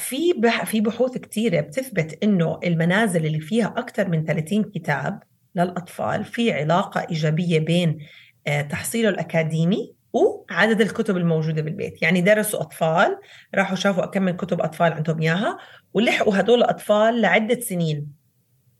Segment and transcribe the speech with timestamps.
[0.00, 5.22] في بح في بحوث كثيره بتثبت إنه المنازل اللي فيها أكثر من 30 كتاب
[5.54, 7.98] للأطفال في علاقة إيجابية بين
[8.46, 12.02] آه، تحصيله الأكاديمي وعدد الكتب الموجودة بالبيت.
[12.02, 13.18] يعني درسوا أطفال
[13.54, 15.58] راحوا شافوا كم من كتب أطفال عندهم إياها
[15.94, 18.06] ولحقوا هدول الأطفال لعدة سنين.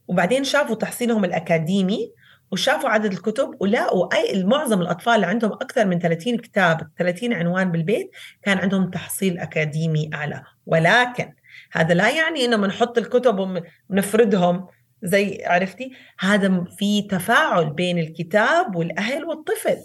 [0.08, 2.12] وبعدين شافوا تحصيلهم الأكاديمي
[2.52, 7.72] وشافوا عدد الكتب ولقوا أي معظم الأطفال اللي عندهم أكثر من 30 كتاب 30 عنوان
[7.72, 8.10] بالبيت
[8.42, 10.42] كان عندهم تحصيل أكاديمي أعلى.
[10.66, 11.32] ولكن
[11.72, 14.66] هذا لا يعني إنه بنحط الكتب ونفردهم.
[15.02, 19.76] زي عرفتي؟ هذا في تفاعل بين الكتاب والأهل والطفل.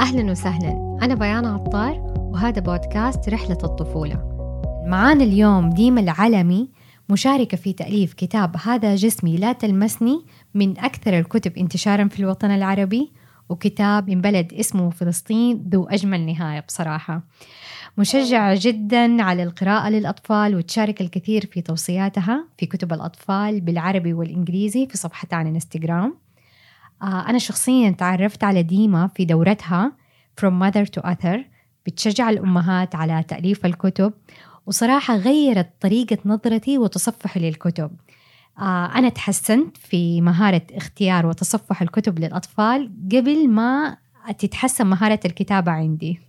[0.00, 0.98] أهلا وسهلا.
[1.02, 4.36] أنا بيان عطار وهذا بودكاست رحلة الطفولة.
[4.86, 6.70] معانا اليوم ديما العلمي
[7.08, 10.24] مشاركة في تأليف كتاب هذا جسمي لا تلمسني
[10.56, 13.12] من أكثر الكتب انتشارا في الوطن العربي
[13.48, 17.22] وكتاب من بلد اسمه فلسطين ذو أجمل نهاية بصراحة.
[17.98, 24.96] مشجعة جدا على القراءة للأطفال وتشارك الكثير في توصياتها في كتب الأطفال بالعربي والإنجليزي في
[24.96, 26.14] صفحتها على الانستغرام
[27.02, 29.92] آه أنا شخصيا تعرفت على ديما في دورتها
[30.40, 31.38] From Mother to Other
[31.86, 34.12] بتشجع الأمهات على تأليف الكتب
[34.66, 37.90] وصراحة غيرت طريقة نظرتي وتصفحي للكتب.
[38.96, 43.96] أنا تحسنت في مهارة اختيار وتصفح الكتب للأطفال قبل ما
[44.38, 46.20] تتحسن مهارة الكتابة عندي.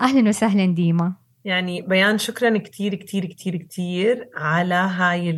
[0.00, 1.12] أهلا وسهلا ديما.
[1.44, 5.30] يعني بيان شكرا كتير كتير كتير كتير على هاي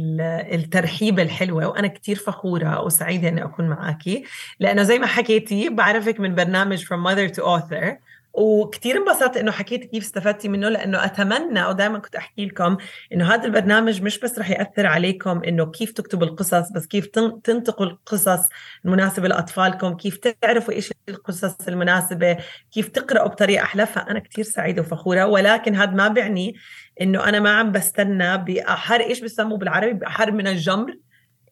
[0.55, 4.25] الترحيبة الحلوة وأنا كتير فخورة وسعيدة أني أكون معاكي.
[4.61, 7.97] لأنه زي ما حكيتي بعرفك من برنامج From Mother to Author.
[8.35, 12.77] وكثير انبسطت إنه حكيت كيف استفدتي منه لأنه أتمنى ودائما كنت أحكي لكم
[13.13, 17.07] إنه هذا البرنامج مش بس رح يأثر عليكم إنه كيف تكتبوا القصص بس كيف
[17.45, 18.49] تنتقوا القصص
[18.85, 22.37] المناسبة لأطفالكم كيف تعرفوا إيش القصص المناسبة
[22.73, 26.55] كيف تقرأوا بطريقة أحلى فانا كثير سعيدة وفخورة ولكن هذا ما بيعني
[27.01, 30.99] إنه أنا ما عم بستنى بأحر إيش بسموه بالعربي بأحر من الجمر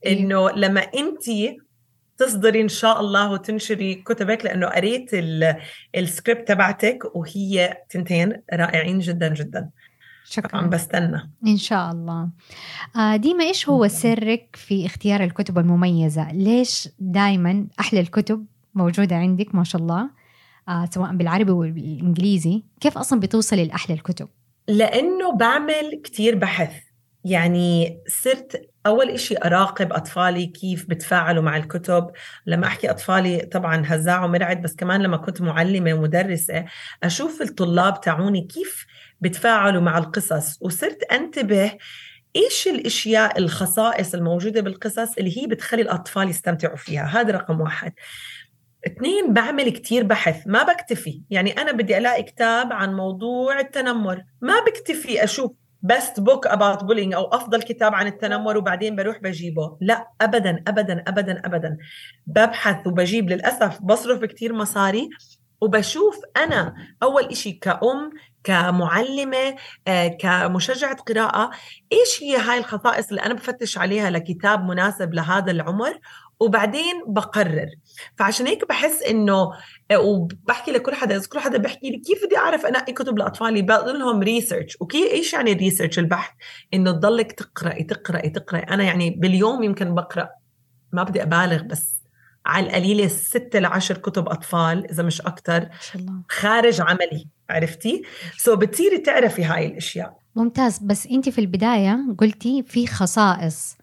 [0.06, 0.18] إيه.
[0.18, 1.28] إنه لما انت
[2.26, 5.10] تصدري إن شاء الله وتنشري كتبك لأنه قريت
[5.94, 9.70] السكريبت تبعتك وهي تنتين رائعين جدا جدا.
[10.24, 10.56] شكرا.
[10.56, 11.30] عم بستنى.
[11.46, 12.28] إن شاء الله.
[12.96, 19.54] آه ديما إيش هو سرك في اختيار الكتب المميزة؟ ليش دائما أحلى الكتب موجودة عندك؟
[19.54, 20.10] ما شاء الله.
[20.68, 22.62] آه سواء بالعربي والإنجليزي.
[22.80, 24.28] كيف أصلا بتوصلي لأحلى الكتب؟
[24.68, 26.72] لأنه بعمل كتير بحث.
[27.24, 32.10] يعني صرت أول إشي أراقب أطفالي كيف بتفاعلوا مع الكتب.
[32.46, 36.64] لما أحكي أطفالي طبعا هزاع ومرعد بس كمان لما كنت معلمة ومدرسة
[37.02, 38.86] أشوف الطلاب تاعوني كيف
[39.20, 40.58] بتفاعلوا مع القصص.
[40.60, 41.72] وصرت أنتبه
[42.36, 47.04] إيش الأشياء الخصائص الموجودة بالقصص اللي هي بتخلي الأطفال يستمتعوا فيها.
[47.04, 47.92] هذا رقم واحد.
[48.86, 50.46] اثنين بعمل كتير بحث.
[50.46, 51.22] ما بكتفي.
[51.30, 54.22] يعني أنا بدي ألاقي كتاب عن موضوع التنمر.
[54.40, 59.76] ما بكتفي أشوف best book about bullying أو أفضل كتاب عن التنمر وبعدين بروح بجيبه.
[59.80, 61.76] لا ابدا ابدا ابدا ابدا.
[62.26, 65.08] ببحث وبجيب للأسف بصرف كثير مصاري
[65.60, 68.10] وبشوف أنا أول إشي كأم
[68.44, 69.56] كمعلمة
[69.88, 71.50] آه، كمشجعة قراءة
[71.92, 75.98] إيش هي هاي الخصائص اللي أنا بفتش عليها لكتاب مناسب لهذا العمر؟
[76.40, 77.68] وبعدين بقرر.
[78.16, 79.52] فعشان هيك بحس إنه
[79.90, 83.62] آه، وبحكي لكل حدا إذا كل حدا بحكي لي كيف بدي أعرف أنقي كتب لأطفالي
[83.62, 86.30] بقول لهم research وكيف إيش يعني ال research البحث.
[86.74, 88.62] إنه تضلك تقرأي تقرأي تقرأي.
[88.62, 90.28] أنا يعني باليوم يمكن بقرأ
[90.92, 92.02] ما بدي أبالغ بس
[92.46, 95.68] على القليلة ستة لعشر كتب أطفال إذا مش أكتر
[96.28, 97.28] خارج عملي.
[97.50, 98.02] عرفتي؟
[98.36, 100.18] so بتصيري تعرفي هاي الأشياء.
[100.36, 100.78] ممتاز.
[100.78, 103.76] بس أنت في البداية قلتي في خصائص.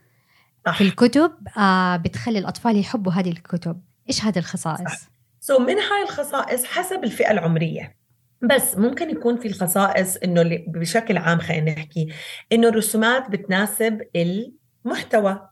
[0.66, 0.78] صح.
[0.78, 3.82] في الكتب آه بتخلي الأطفال يحبوا هذه الكتب.
[4.10, 5.10] إيش هذه الخصائص؟
[5.40, 7.96] so من هاي الخصائص حسب الفئة العمرية.
[8.42, 12.08] بس ممكن يكون في الخصائص إنه بشكل عام خلينا نحكي
[12.52, 15.50] إنه الرسومات بتناسب المحتوى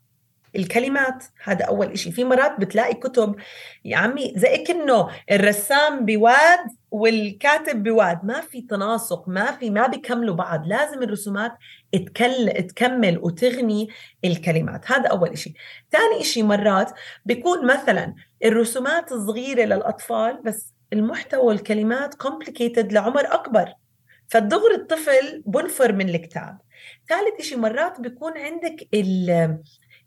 [0.56, 1.24] الكلمات.
[1.44, 2.12] هذا أول إشي.
[2.12, 3.36] في مرات بتلاقي كتب
[3.86, 6.60] يا عمي زي كأنه الرسام بواد
[6.92, 8.26] والكاتب بواد.
[8.26, 10.68] ما في تناسق ما في ما بيكملوا بعض.
[10.68, 11.52] لازم الرسومات
[11.94, 13.88] تكل تكمل وتغني
[14.26, 14.92] الكلمات.
[14.92, 15.54] هذا أول إشي.
[15.92, 16.92] ثاني إشي مرات
[17.26, 18.14] بيكون مثلا
[18.46, 23.74] الرسومات صغيره للأطفال بس المحتوى والكلمات complicated لعمر أكبر.
[24.28, 26.58] فالدغري الطفل بنفر من الكتاب.
[27.10, 28.88] ثالث إشي مرات بيكون عندك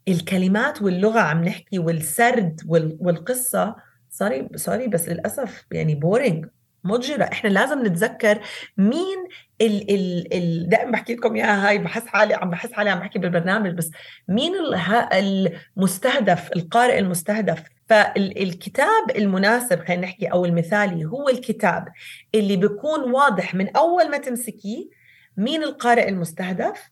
[0.07, 2.61] الكلمات واللغة عم نحكي والسرد
[2.99, 3.75] والقصة.
[4.09, 6.45] sorry sorry بس للأسف يعني boring
[6.83, 7.23] مضجرة.
[7.23, 8.39] إحنا لازم نتذكر
[8.77, 9.27] مين
[9.61, 13.19] ال ال ال دائما بحكي لكم إياها هاي بحس حالي عم بحس حالي عم بحكي
[13.19, 13.91] بالبرنامج بس
[14.27, 14.53] مين
[15.13, 21.87] المستهدف القارئ المستهدف؟ فالكتاب المناسب خلينا نحكي أو المثالي هو الكتاب
[22.35, 24.89] اللي بيكون واضح من أول ما تمسكيه
[25.37, 26.89] مين القارئ المستهدف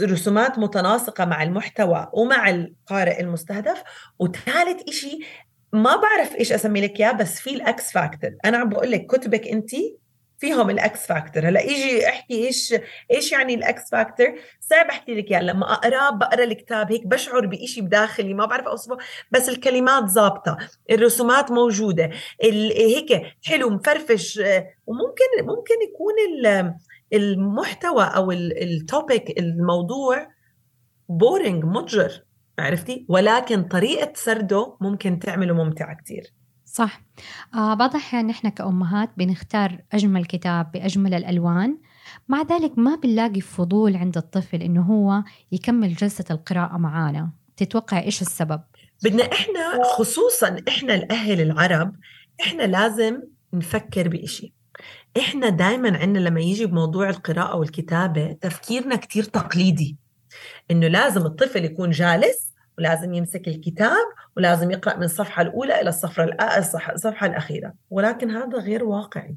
[0.00, 3.82] الرسومات متناسقة مع المحتوى ومع القارئ المستهدف
[4.18, 5.18] وثالث إشي
[5.72, 8.30] ما بعرف إيش أسمي لك إياه بس في ال X factor.
[8.44, 9.70] أنا عم بقول لك كتبك أنت
[10.38, 12.74] فيهم ال X factor هلا يجي احكي إيش
[13.10, 17.46] إيش يعني ال X factor صعب أحكي لك يعني لما اقراه بقرأ الكتاب هيك بشعر
[17.46, 18.96] بشيء بداخلي ما بعرف أوصفه
[19.30, 20.56] بس الكلمات ظابطة
[20.90, 22.10] الرسومات موجودة
[22.42, 24.40] هيك حلو مفرفش.
[24.86, 26.14] وممكن ممكن يكون
[27.12, 30.28] المحتوى أو ال topic الموضوع
[31.08, 32.24] boring مضجر
[32.58, 36.43] عرفتي؟ ولكن طريقة سرده ممكن تعمله ممتعة كثير
[36.74, 37.00] صح.
[37.54, 41.78] آه بعض الأحيان نحن كأمهات بنختار أجمل كتاب بأجمل الألوان.
[42.28, 45.22] مع ذلك ما بنلاقي فضول عند الطفل إنه هو
[45.52, 47.30] يكمل جلسة القراءة معانا.
[47.56, 48.60] تتوقع إيش السبب؟
[49.04, 51.94] بدنا إحنا خصوصا إحنا الأهل العرب
[52.40, 53.22] إحنا لازم
[53.52, 54.54] نفكر بإشي.
[55.18, 59.96] إحنا دايما عندنا لما يجي بموضوع القراءة والكتابة تفكيرنا كتير تقليدي.
[60.70, 64.06] إنه لازم الطفل يكون جالس ولازم يمسك الكتاب
[64.36, 66.24] ولازم يقرأ من الصفحة الأولى إلى الصفحة
[66.92, 67.74] الصفحة الأخيرة.
[67.90, 69.36] ولكن هذا غير واقعي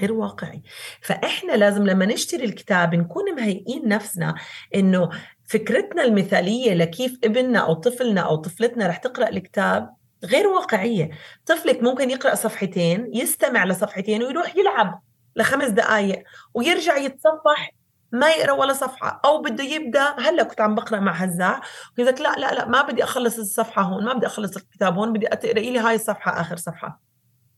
[0.00, 0.62] غير واقعي.
[1.00, 4.34] فإحنا لازم لما نشتري الكتاب نكون مهيئين نفسنا
[4.74, 5.10] إنه
[5.44, 9.94] فكرتنا المثالية لكيف ابننا أو طفلنا أو طفلتنا رح تقرأ الكتاب
[10.24, 11.10] غير واقعية.
[11.46, 15.02] طفلك ممكن يقرأ صفحتين يستمع لصفحتين ويروح يلعب
[15.36, 16.22] لخمس دقائق
[16.54, 17.74] ويرجع يتصفح
[18.12, 21.60] ما يقرأ ولا صفحة أو بده يبدأ هلأ كنت عم بقرأ مع هزاع
[21.98, 25.26] قلت لا لا لا ما بدي أخلص الصفحة هون ما بدي أخلص الكتاب هون بدي
[25.26, 27.00] تقراي لي هاي الصفحة آخر صفحة.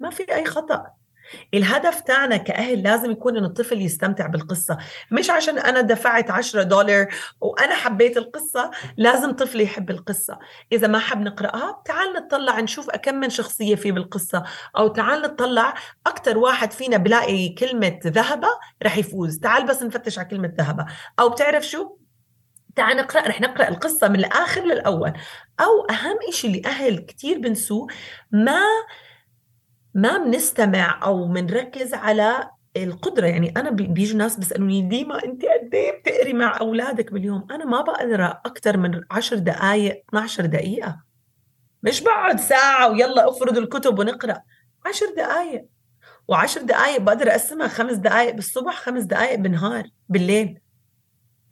[0.00, 0.86] ما في أي خطأ.
[1.54, 4.78] الهدف تاعنا كأهل لازم يكون إن الطفل يستمتع بالقصة.
[5.10, 7.08] مش عشان أنا دفعت 10 دولار
[7.40, 10.38] وأنا حبيت القصة لازم طفلي يحب القصة.
[10.72, 14.44] إذا ما حب نقرأها تعال نطلع نشوف أكم من شخصية في بالقصة.
[14.76, 15.74] أو تعال نطلع
[16.06, 18.48] أكتر واحد فينا بلاقي كلمة ذهبة
[18.82, 19.38] رح يفوز.
[19.38, 20.86] تعال بس نفتش على كلمة ذهبة.
[21.20, 21.96] أو بتعرف شو؟
[22.76, 25.12] تعال نقرأ رح نقرأ القصة من الآخر للأول.
[25.60, 27.86] أو أهم شيء اللي أهل كثير بنسوه
[28.32, 28.62] ما
[29.94, 33.26] ما بنستمع أو بنركز على القدرة.
[33.26, 37.80] يعني أنا بيجوا ناس بيسألوني ديما أنت قد إيه بتقري مع أولادك باليوم؟ أنا ما
[37.80, 41.00] بقرأ أكثر من 10 دقائق 12 دقيقة.
[41.82, 44.42] مش بقعد ساعة ويلا افرض الكتب ونقرأ.
[44.86, 45.66] 10 دقائق
[46.32, 50.58] و10 دقائق بقدر أقسمها خمس دقائق بالصبح خمس دقائق بالنهار بالليل.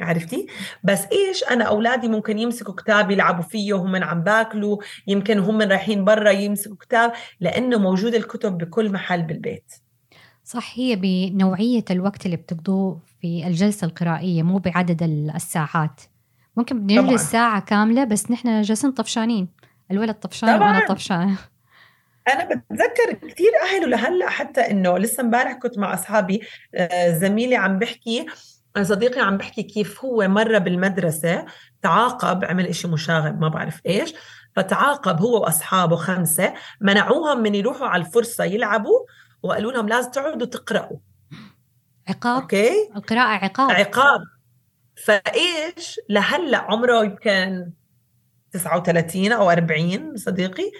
[0.04, 0.46] عرفتي؟
[0.84, 6.04] بس إيش أنا أولادي ممكن يمسكوا كتاب يلعبوا فيه وهم عم باكلوا يمكن هم رايحين
[6.04, 9.72] برا يمسكوا كتاب لأنه موجود الكتب بكل محل بالبيت.
[10.44, 15.02] صح هي بنوعية الوقت اللي بتقضوه في الجلسة القرائية مو بعدد
[15.34, 16.00] الساعات.
[16.56, 19.48] ممكن بنجلس ساعة كاملة بس نحن جالسين طفشانين.
[19.90, 21.36] الولد طفشان وأنا طفشان
[22.28, 26.40] أنا بتذكر كثير أهل لهلأ حتى إنه لسه امبارح كنت مع أصحابي
[26.74, 28.26] آه، زميلي عم بحكي
[28.82, 31.46] صديقي عم بحكي كيف هو مرة بالمدرسة
[31.82, 34.14] تعاقب عمل إشي مشاغب ما بعرف إيش
[34.56, 38.98] فتعاقب هو وأصحابه خمسة منعوهم من يروحوا على الفرصة يلعبوا
[39.42, 40.96] وقالوا لهم لازم تقعدوا تقرأوا.
[42.08, 43.70] عقاب أوكي؟ القراءة عقاب.
[43.70, 44.20] عقاب.
[45.04, 47.72] فإيش؟ لهلأ عمره يمكن
[48.52, 50.72] 39 أو 40 صديقي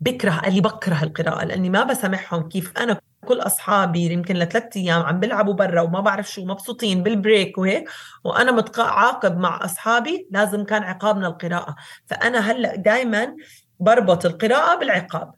[0.00, 5.02] بكره قال لي بكره القراءة لأني ما بسامحهم كيف أنا كل أصحابي يمكن لثلاث أيام
[5.02, 7.88] عم بيلعبوا برا وما بعرف شو مبسوطين بال break وهيك.
[8.24, 11.76] وأنا متعاقب مع أصحابي لازم كان عقابنا القراءة.
[12.06, 13.36] فأنا هلأ دائما
[13.80, 15.34] بربط القراءة بالعقاب.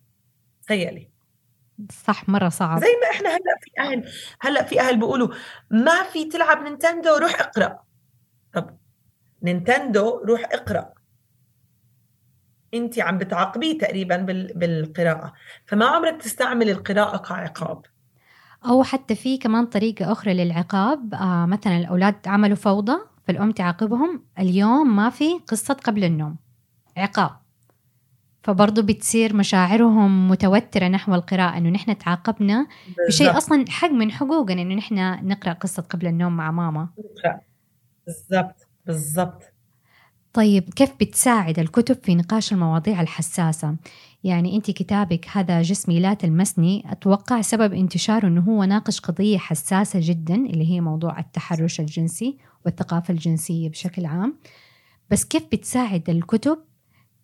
[0.67, 1.11] تخيلي.
[2.07, 2.81] صح مرة صعب.
[2.81, 5.29] زي ما إحنا هلأ في أهل هلأ في أهل بيقولوا
[5.71, 7.79] ما في تلعب نينتندو روح اقرأ.
[8.55, 8.79] طب
[9.43, 10.98] نينتندو روح اقرأ.
[12.75, 14.17] انت عم بتعاقبيه تقريبا
[14.55, 15.33] بالقراءة.
[15.67, 17.83] فما عمرك تستعمل القراءة كعقاب؟
[18.65, 24.97] أو حتى في كمان طريقة أخرى للعقاب آه مثلا الأولاد عملوا فوضى فالأم تعاقبهم اليوم
[24.97, 26.37] ما في قصة قبل النوم
[26.97, 27.31] عقاب.
[28.43, 32.67] فبرضه بتصير مشاعرهم متوترة نحو القراءة إنه نحن تعاقبنا
[33.09, 36.89] بشيء أصلا حق من حقوقنا إنه نحن نقرأ قصة قبل النوم مع ماما.
[38.07, 38.69] بالضبط.
[38.87, 39.43] بالضبط.
[40.39, 43.77] طيب كيف بتساعد الكتب في نقاش المواضيع الحساسة؟
[44.25, 50.01] يعني أنت كتابك هذا جسمي لا تلمسني أتوقع سبب انتشاره أنه هو ناقش قضية حساسة
[50.03, 54.35] جدا اللي هي موضوع التحرش الجنسي والثقافة الجنسية بشكل عام
[55.11, 56.59] بس كيف بتساعد الكتب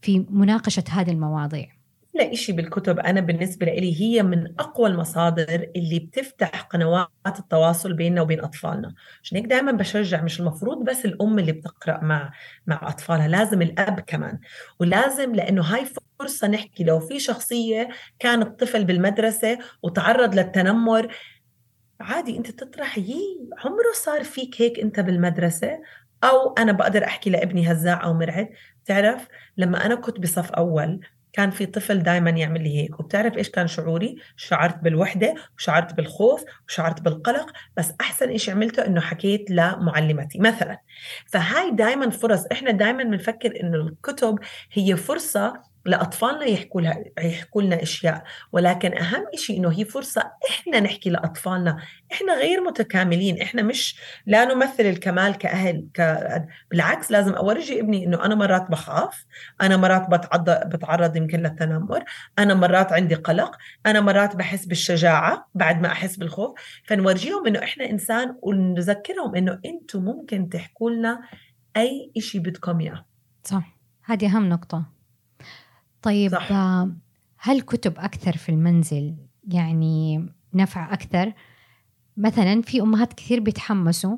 [0.03, 1.74] في مناقشة هذه المواضيع؟
[2.15, 8.23] لا إشي بالكتب أنا بالنسبة لي هي من أقوى المصادر اللي بتفتح قنوات التواصل بيننا
[8.23, 8.95] وبين أطفالنا.
[9.23, 12.33] عشان هيك دائما بشجع مش المفروض بس الأم اللي بتقرأ مع
[12.67, 14.39] مع أطفالها لازم الأب كمان.
[14.81, 15.87] ولازم لأنه هاي
[16.21, 21.15] فرصة نحكي لو في شخصية كانت طفل بالمدرسة وتعرض للتنمر
[22.01, 23.21] عادي أنت تطرح يي
[23.65, 25.81] عمره صار فيك هيك أنت بالمدرسة؟
[26.25, 28.49] أو أنا بقدر أحكي لابني هزاع أو مرعد
[28.85, 31.01] تعرف لما أنا كنت بصف أول
[31.35, 36.45] كان في طفل دائما يعمل لي هيك وبتعرف إيش كان شعوري؟ شعرت بالوحدة وشعرت بالخوف
[36.69, 40.81] وشعرت بالقلق بس أحسن إشي عملته إنه حكيت لمعلمتي مثلا.
[41.27, 44.39] فهاي دائما فرص إحنا دائما بنفكر إنه الكتب
[44.73, 48.25] هي فرصة لأطفالنا يحكوا لها يحكوا لنا أشياء.
[48.53, 51.79] ولكن أهم شيء إنه هي فرصة إحنا نحكي لأطفالنا.
[52.13, 53.43] إحنا غير متكاملين.
[53.43, 56.19] إحنا مش لا نمثل الكمال كأهل ك...
[56.71, 59.27] بالعكس لازم اورجي ابني إنه أنا مرات بخاف
[59.63, 62.05] أنا مرات بتعرض بتعرض يمكن للتنمر
[62.39, 66.61] أنا مرات عندي قلق أنا مرات بحس بالشجاعة بعد ما أحس بالخوف.
[66.85, 71.21] فنورجيهم إنه إحنا إنسان ونذكرهم إنه أنتم ممكن تحكوا لنا
[71.77, 73.05] أي شيء بدكم إياه.
[73.45, 73.79] صح.
[74.05, 74.94] هذه أهم نقطة.
[76.05, 76.53] طيب صح.
[76.53, 76.91] آه،
[77.39, 79.15] هل كتب أكثر في المنزل
[79.49, 81.33] يعني نفع أكثر
[82.17, 84.17] مثلا في أمهات كثير بيتحمسوا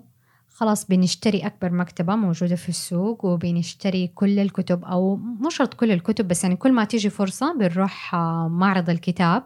[0.49, 6.29] خلاص بنشتري أكبر مكتبة موجودة في السوق وبنشتري كل الكتب أو مو شرط كل الكتب
[6.29, 9.43] بس يعني كل ما تيجي فرصة بنروح آه، معرض الكتاب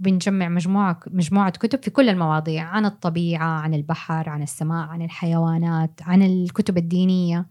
[0.00, 6.00] وبنجمع مجموعة مجموعة كتب في كل المواضيع عن الطبيعة عن البحر عن السماء عن الحيوانات
[6.02, 7.46] عن الكتب الدينية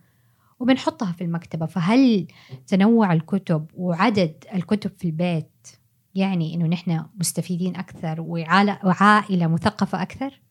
[0.61, 2.27] وبنحطها في المكتبة فهل
[2.67, 5.67] تنوع الكتب وعدد الكتب في البيت
[6.15, 10.41] يعني إنه نحن مستفيدين أكثر وعائلة مثقفة أكثر؟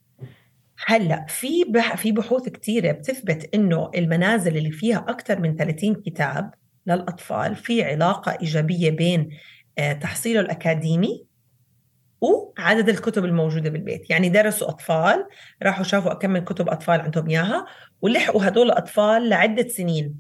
[0.87, 1.65] هلأ في
[1.97, 6.55] في بحوث كثيره بتثبت إنه المنازل اللي فيها أكثر من 30 كتاب
[6.87, 9.31] للأطفال في علاقة إيجابية بين
[9.79, 11.25] آه، تحصيله الأكاديمي
[12.21, 14.11] وعدد الكتب الموجودة بالبيت.
[14.11, 15.27] يعني درسوا أطفال
[15.63, 17.67] راحوا شافوا كم من كتب أطفال عندهم إياها
[18.03, 20.15] ولحقوا هدول الأطفال لعدة سنين.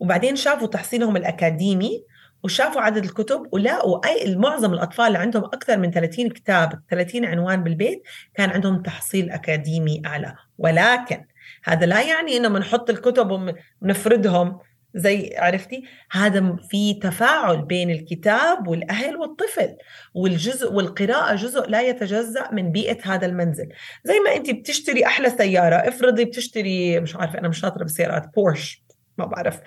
[0.00, 2.04] وبعدين شافوا تحصيلهم الأكاديمي
[2.44, 7.62] وشافوا عدد الكتب ولقوا أي معظم الأطفال اللي عندهم أكثر من 30 كتاب 30 عنوان
[7.62, 8.02] بالبيت
[8.34, 10.34] كان عندهم تحصيل أكاديمي أعلى.
[10.58, 11.24] ولكن
[11.64, 14.58] هذا لا يعني إنه بنحط الكتب ونفردهم
[14.94, 19.76] زي عرفتي؟ هذا في تفاعل بين الكتاب والأهل والطفل
[20.14, 23.68] والجزء والقراءة جزء لا يتجزأ من بيئة هذا المنزل.
[24.04, 28.84] زي ما انت بتشتري أحلى سيارة افرضي بتشتري مش عارفة أنا مش شاطرة بالسيارات بورش
[29.18, 29.60] ما بعرف.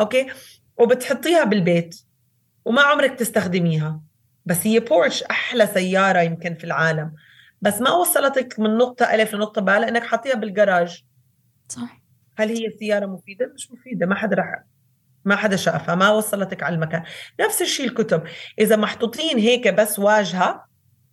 [0.00, 0.26] أوكي؟
[0.78, 2.00] وبتحطيها بالبيت
[2.64, 4.00] وما عمرك تستخدميها.
[4.46, 7.12] بس هي بورش أحلى سيارة يمكن في العالم.
[7.60, 11.04] بس ما وصلتك من نقطة ألف لنقطة باء لأنك حاطيها بالجراج.
[11.68, 12.02] صح.
[12.36, 14.62] هل هي سياره مفيدة؟ مش مفيدة ما حدا رح
[15.24, 17.02] ما حدا شافها ما وصلتك على المكان.
[17.40, 18.22] نفس الشيء الكتب.
[18.58, 20.64] إذا محطوطين هيك بس واجهة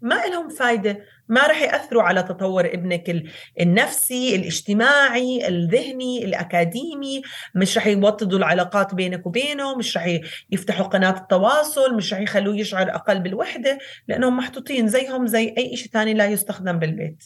[0.02, 1.00] ما لهم فايدة.
[1.28, 3.24] ما رح يأثروا على تطور ابنك
[3.60, 7.22] النفسي الاجتماعي الذهني الأكاديمي.
[7.56, 10.20] مش رح يوطدوا العلاقات بينك وبينه مش رح
[10.52, 15.92] يفتحوا قناة التواصل مش رح يخلوه يشعر أقل بالوحدة لأنهم محطوطين زيهم زي أي شيء
[15.92, 17.24] ثاني لا يستخدم بالبيت.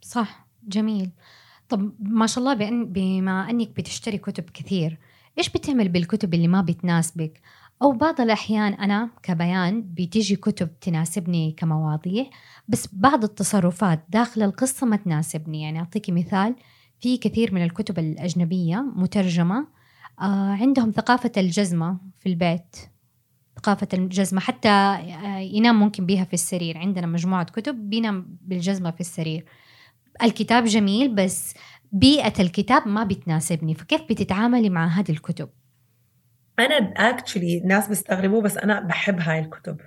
[0.00, 1.10] صح جميل.
[1.68, 4.98] طب ما شاء الله بما أنك بتشتري كتب كثير
[5.38, 7.40] إيش بتعمل بالكتب اللي ما بتناسبك؟
[7.82, 12.24] أو بعض الأحيان أنا كبيان بتيجي كتب تناسبني كمواضيع
[12.68, 15.62] بس بعض التصرفات داخل القصة ما تناسبني.
[15.62, 16.54] يعني أعطيكي مثال
[17.00, 19.66] في كثير من الكتب الأجنبية مترجمة
[20.20, 22.76] آه عندهم ثقافة الجزمة في البيت.
[23.56, 26.78] ثقافة الجزمة حتى آه ينام ممكن بيها في السرير.
[26.78, 29.44] عندنا مجموعة كتب بينام بالجزمة في السرير.
[30.22, 31.54] الكتاب جميل بس
[31.94, 35.48] بيئة الكتاب ما بتناسبني فكيف بتتعاملي مع هذه الكتب؟
[36.58, 39.80] أنا actually ناس بيستغربوا بس أنا بحب هاي الكتب.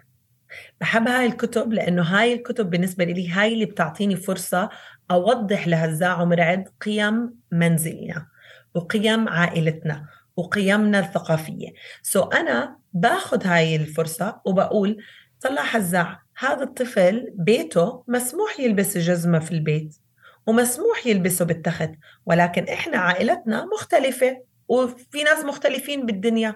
[0.82, 4.70] بحب هاي الكتب لأنه هاي الكتب بالنسبة لي هاي اللي بتعطيني فرصة
[5.12, 8.28] أوضح لهزاع ومرعد قيم منزلنا
[8.76, 11.70] وقيم عائلتنا وقيمنا الثقافية.
[12.02, 15.04] so أنا باخذ هاي الفرصة وبقول
[15.42, 20.07] طلع هزاع هذا الطفل بيته مسموح يلبس جزمة في البيت.
[20.48, 21.92] ومسموح يلبسوا بالتخت
[22.26, 26.56] ولكن إحنا عائلتنا مختلفة وفي ناس مختلفين بالدنيا.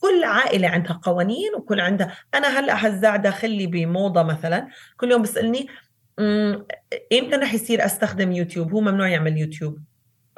[0.00, 5.22] كل عائلة عندها قوانين وكل عندها أنا هلأ هزاع داخل لي بموضة مثلا كل يوم
[5.22, 5.66] بيسألني
[7.12, 9.78] إمتى رح يصير أستخدم يوتيوب؟ هو ممنوع يعمل يوتيوب.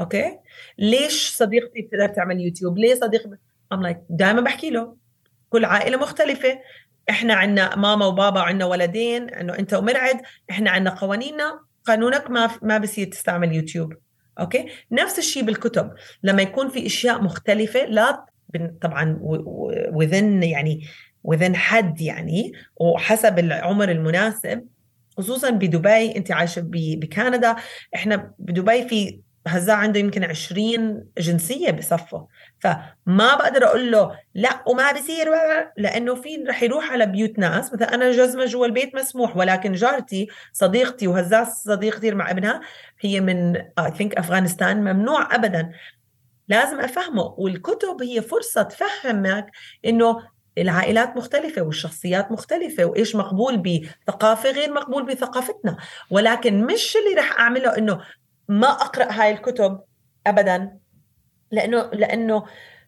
[0.01, 0.39] okay؟
[0.79, 3.37] ليش صديقتي بتقدر تعمل يوتيوب؟ ليه صديقتي
[3.75, 4.97] I'm like دائما بحكي له.
[5.51, 6.59] كل عائلة مختلفة.
[7.11, 10.21] إحنا عندنا ماما وبابا وعندنا ولدين إنه أنت ومرعد
[10.51, 11.64] إحنا عندنا قوانيننا.
[11.85, 13.95] قانونك ما ما بصير تستعمل يوتيوب
[14.41, 15.91] أوكي؟ نفس الشيء بالكتب
[16.23, 18.27] لما يكون في أشياء مختلفة لا
[18.81, 19.19] طبعا
[19.93, 20.87] وذن يعني
[21.25, 24.67] وذن حد يعني وحسب العمر المناسب
[25.17, 27.57] خصوصا بدبي أنت عايشة بكندا
[27.95, 32.27] إحنا بدبي في هزاع عنده يمكن 20 جنسية بصفه.
[32.61, 35.29] فما بقدر أقول له لا وما بصير
[35.77, 40.29] لأنه في رح يروح على بيوت ناس؟ مثلا أنا جزمة جوا البيت مسموح ولكن جارتي
[40.53, 42.61] صديقتي وهزاع صديق كثير مع ابنها
[43.01, 45.73] هي من اي ثينك أفغانستان ممنوع ابدا.
[46.49, 49.47] لازم أفهمه والكتب هي فرصة تفهمك
[49.85, 50.17] إنه
[50.59, 55.77] العائلات مختلفة والشخصيات مختلفة وإيش مقبول بثقافة غير مقبول بثقافتنا.
[56.11, 58.01] ولكن مش اللي رح أعمله إنه
[58.49, 59.81] ما أقرأ هاي الكتب
[60.27, 60.79] أبدا
[61.51, 62.45] لأنه لأنه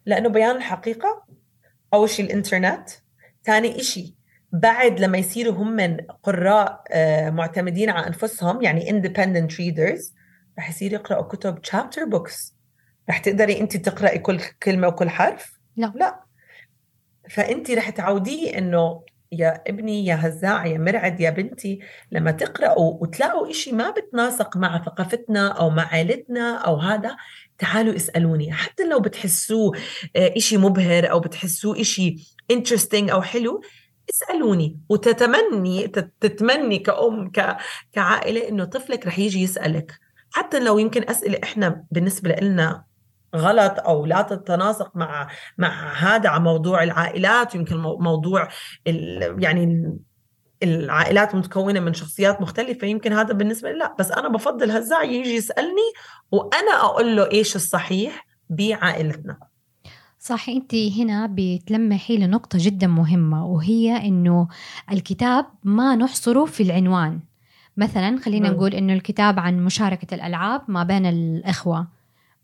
[0.06, 1.24] لأنه بيان الحقيقة.
[1.94, 2.88] أول شيء الإنترنت.
[3.44, 4.14] ثاني إشي
[4.52, 10.12] بعد لما يصيروا هم من قراء آه، معتمدين على أنفسهم يعني independent readers
[10.58, 12.52] رح يصير يقرأوا كتب chapter books.
[13.10, 15.92] رح تقدري أنت تقرأي كل كلمة وكل حرف؟ لا.
[15.96, 16.20] لا.
[17.30, 19.02] فأنت رح تعوديه إنه
[19.32, 21.78] يا ابني يا هزاع يا مرعد يا بنتي
[22.12, 27.16] لما تقرأوا وتلاقوا إشي ما بتناسق مع ثقافتنا أو مع عائلتنا أو هذا
[27.58, 28.52] تعالوا اسألوني.
[28.52, 29.76] حتى لو بتحسوه
[30.16, 32.16] آه، إشي مبهر أو بتحسوه إشي
[32.52, 33.60] interesting أو حلو
[34.10, 34.80] اسألوني.
[34.88, 35.88] وتتمني
[36.20, 37.32] تتمني كأم
[37.92, 39.92] كعائلة إنه طفلك رح يجي يسألك.
[40.30, 42.84] حتى لو يمكن أسئلة إحنا بالنسبة لنا
[43.36, 45.28] غلط أو لا تتناسق مع
[45.58, 47.54] مع هذا على موضوع العائلات.
[47.54, 48.48] ويمكن موضوع
[49.38, 49.96] يعني
[50.62, 52.86] العائلات متكونة من شخصيات مختلفة.
[52.86, 53.94] يمكن هذا بالنسبة لي لا.
[53.98, 55.92] بس أنا بفضل هزاع يجي يسألني
[56.32, 59.38] وأنا أقول له إيش الصحيح بعائلتنا.
[60.18, 64.48] صح أنت هنا بتلمحي لنقطه جدا مهمة وهي إنه
[64.92, 67.20] الكتاب ما نحصره في العنوان.
[67.76, 71.95] مثلا خلينا نقول إنه الكتاب عن مشاركة الألعاب ما بين الإخوة.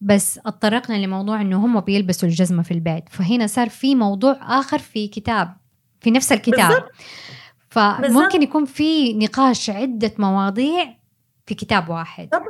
[0.05, 3.09] بس اتطرقنا لموضوع إنه هم بيلبسوا الجزمة في البيت.
[3.09, 5.57] فهنا صار في موضوع آخر في كتاب
[6.01, 6.69] في نفس الكتاب.
[6.69, 6.91] بالزبط.
[7.71, 8.35] فممكن بالزبط.
[8.35, 10.97] يكون في نقاش عدة مواضيع
[11.47, 12.29] في كتاب واحد.
[12.29, 12.47] طبعا.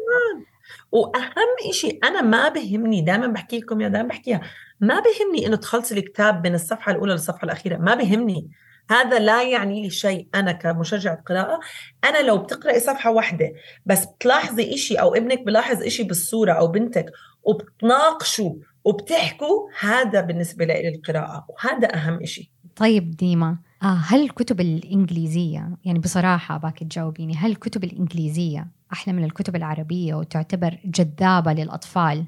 [0.93, 4.41] وأهم شيء أنا ما بهمني دائما بحكي لكم يا دائما بحكيها.
[4.81, 7.77] ما بهمني إنه تخلصي الكتاب من الصفحة الأولى للصفحة الأخيرة.
[7.79, 8.51] ما بهمني.
[8.91, 10.29] هذا لا يعني لي شيء.
[10.35, 11.61] أنا كمشجعة قراءة
[12.05, 13.53] أنا لو بتقرأي صفحة واحدة
[13.87, 17.07] بس بتلاحظي إشي أو ابنك بلاحظ إشي بالصورة أو بنتك
[17.43, 22.53] وبتناقشوا وبتحكوا هذا بالنسبة لي القراءة وهذا أهم إشي.
[22.77, 29.25] طيب ديما آه هل الكتب الإنجليزية يعني بصراحة باك تجاوبيني هل الكتب الإنجليزية أحلى من
[29.25, 32.25] الكتب العربية وتعتبر جذابة للأطفال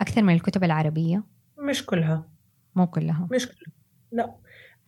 [0.00, 1.22] أكثر من الكتب العربية؟
[1.58, 2.28] مش كلها.
[2.74, 3.28] مو كلها.
[3.30, 3.72] مش كلها.
[4.12, 4.34] لا.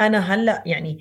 [0.01, 1.01] أنا هلأ يعني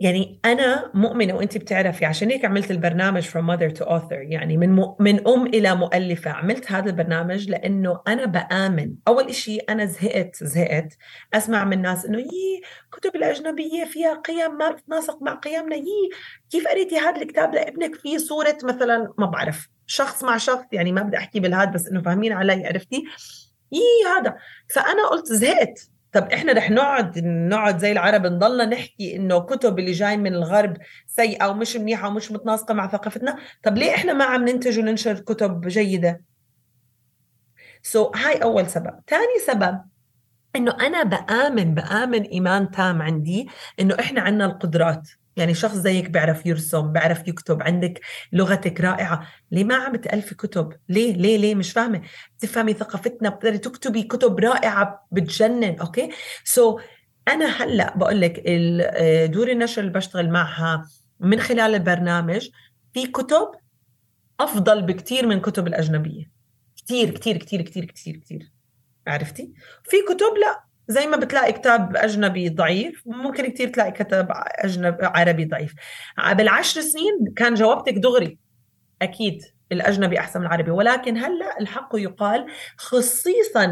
[0.00, 4.72] يعني أنا مؤمنة وانت بتعرفي عشان هيك عملت البرنامج from mother to author يعني من
[4.76, 4.94] م...
[5.00, 8.94] من أم إلى مؤلفة عملت هذا البرنامج لأنه أنا بآمن.
[9.08, 10.96] أول شيء أنا زهقت زهقت
[11.34, 12.62] أسمع من ناس إنه يي
[12.92, 16.10] كتب الأجنبية فيها قيم ما بتناسق مع قيمنا يي
[16.50, 21.02] كيف قريتي هذا الكتاب لابنك؟ فيه صورة مثلا ما بعرف شخص مع شخص يعني ما
[21.02, 23.04] بدي أحكي بالهاد بس إنه فاهمين علي عرفتي؟
[23.72, 23.80] يي
[24.18, 24.36] هذا.
[24.74, 25.90] فأنا قلت زهقت.
[26.12, 30.76] طب إحنا رح نقعد نقعد زي العرب نضلنا نحكي إنه كتب اللي جاي من الغرب
[31.06, 33.36] سيئة ومش منيحة ومش متناسقة مع ثقافتنا.
[33.62, 36.22] طب ليه إحنا ما عم ننتج وننشر كتب جيدة؟
[37.82, 39.00] so, هاي أول سبب.
[39.08, 39.80] ثاني سبب
[40.56, 43.48] إنه أنا بآمن بآمن إيمان تام عندي
[43.80, 45.08] إنه إحنا عندنا القدرات.
[45.38, 48.00] يعني شخص زيك بيعرف يرسم بيعرف يكتب عندك
[48.32, 49.26] لغتك رائعة.
[49.50, 52.02] ليه ما عم تألفي كتب؟ ليه؟ ليه؟ ليه؟ مش فاهمة.
[52.38, 56.10] تفهمي ثقافتنا بتقدري تكتبي كتب رائعة بتجنن okay؟
[56.44, 56.82] سو so,
[57.28, 58.40] أنا هلأ بقول لك
[59.32, 60.88] دور النشر اللي بشتغل معها
[61.20, 62.48] من خلال البرنامج
[62.94, 63.50] في كتب
[64.40, 66.30] أفضل بكتير من كتب الأجنبية.
[66.76, 68.52] كتير كتير كتير كتير كتير كتير.
[69.06, 69.52] عرفتي؟
[69.84, 70.67] في كتب لأ.
[70.88, 75.74] زي ما بتلاقي كتاب أجنبي ضعيف ممكن كتير تلاقي كتاب أجنبي عربي ضعيف.
[76.32, 78.38] بالعشر سنين كان جوابتك دغري.
[79.02, 80.70] أكيد الأجنبي أحسن من العربي.
[80.70, 82.46] ولكن هلأ الحق يقال
[82.76, 83.66] خصيصا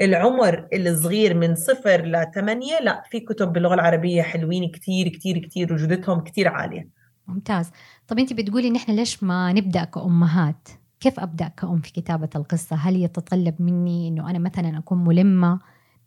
[0.00, 6.20] للعمر الصغير من صفر لثمانية لا في كتب باللغة العربية حلوين كتير كتير كتير وجودتهم
[6.20, 6.88] كتير عالية.
[7.26, 7.70] ممتاز.
[8.08, 10.68] طب أنت بتقولي نحن ليش ما نبدأ كأمهات؟
[11.00, 15.60] كيف أبدأ كأم في كتابة القصة؟ هل يتطلب مني أنه أنا مثلا أكون ملمة؟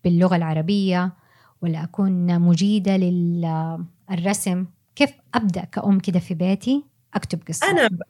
[0.04, 1.14] باللغة العربية
[1.62, 6.84] ولا أكون مجيدة للرسم كيف أبدأ كأم كده في بيتي؟
[7.14, 7.72] أكتب قصة.
[7.72, 8.02] أنا ب...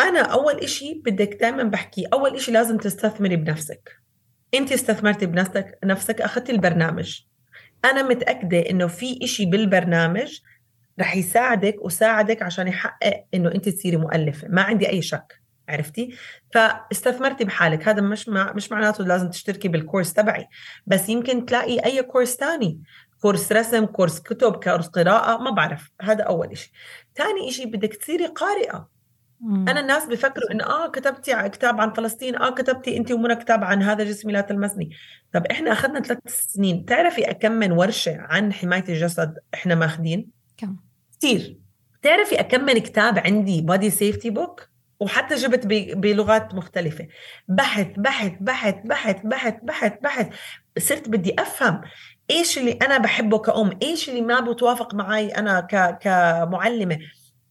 [0.00, 3.90] أنا أول إشي بدك دائما بحكي أول إشي لازم تستثمري بنفسك.
[4.54, 7.20] أنت استثمرتي بنفسك نفسك أخذتي البرنامج.
[7.84, 10.40] أنا متأكدة إنه في إشي بالبرنامج
[11.00, 15.41] رح يساعدك وساعدك عشان يحقق إنه أنت تصيري مؤلفة ما عندي أي شك.
[15.68, 16.14] عرفتي؟
[16.54, 17.88] فاستثمرتي بحالك.
[17.88, 20.48] هذا مش مع مش معناته لازم تشتركي بالكورس تبعي
[20.86, 22.80] بس يمكن تلاقي أي كورس تاني.
[23.20, 25.90] كورس رسم كورس كتب كورس قراءة ما بعرف.
[26.02, 26.72] هذا أول إشي.
[27.16, 28.88] ثاني إشي بدك تصيري قارئة.
[29.40, 29.68] مم.
[29.68, 33.82] أنا الناس بفكروا إنه آه كتبتي كتاب عن فلسطين آه كتبتي انت ومنى كتاب عن
[33.82, 34.90] هذا جسمي لا تلمسني.
[35.32, 36.84] طب إحنا أخذنا ثلاث سنين.
[36.84, 40.76] تعرفي كم من ورشة عن حماية الجسد إحنا ماخذين كم؟
[41.18, 41.58] كثير
[42.02, 44.71] تعرفي كم من كتاب عندي بودي سيفتي بوك
[45.02, 47.06] وحتى جبت بلغات مختلفة.
[47.48, 50.26] بحث بحث بحث بحث بحث بحث بحث.
[50.78, 51.80] صرت بدي أفهم
[52.30, 55.98] إيش اللي أنا بحبه كأم إيش اللي ما بتوافق معي أنا ك...
[55.98, 56.98] كمعلمة.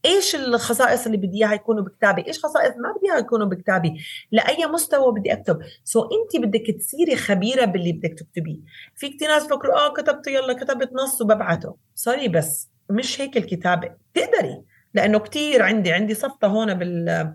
[0.04, 4.66] إيش الخصائص اللي بدي إياها يكونوا بكتابي؟ إيش خصائص ما بدي إياها يكونوا بكتابي؟ لأي
[4.66, 5.58] مستوى بدي أكتب.
[5.84, 8.58] so أنت بدك تصيري خبيرة باللي بدك تكتبيه.
[8.96, 11.76] في كثير ناس بفكروا آه كتبت يلا كتبت نص وببعته.
[11.94, 13.90] sorry بس مش هيك الكتابة.
[14.14, 14.62] تقدري.
[14.94, 17.34] لأنه كثير عندي عندي صفطة هون بال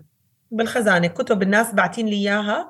[0.50, 1.06] بالخزانة.
[1.06, 2.68] كتب الناس باعتين لي إياها.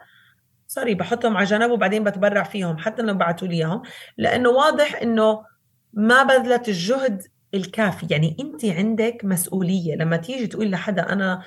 [0.66, 3.82] sorry بحطهم على جنب وبعدين بتبرع فيهم حتى لو بعتوا لي إياهم.
[4.16, 5.44] لأنه واضح إنه
[5.92, 7.22] ما بذلت الجهد
[7.54, 8.06] الكافي.
[8.10, 9.96] يعني أنت عندك مسؤولية.
[9.96, 11.42] لما تيجي تقول لحدا أنا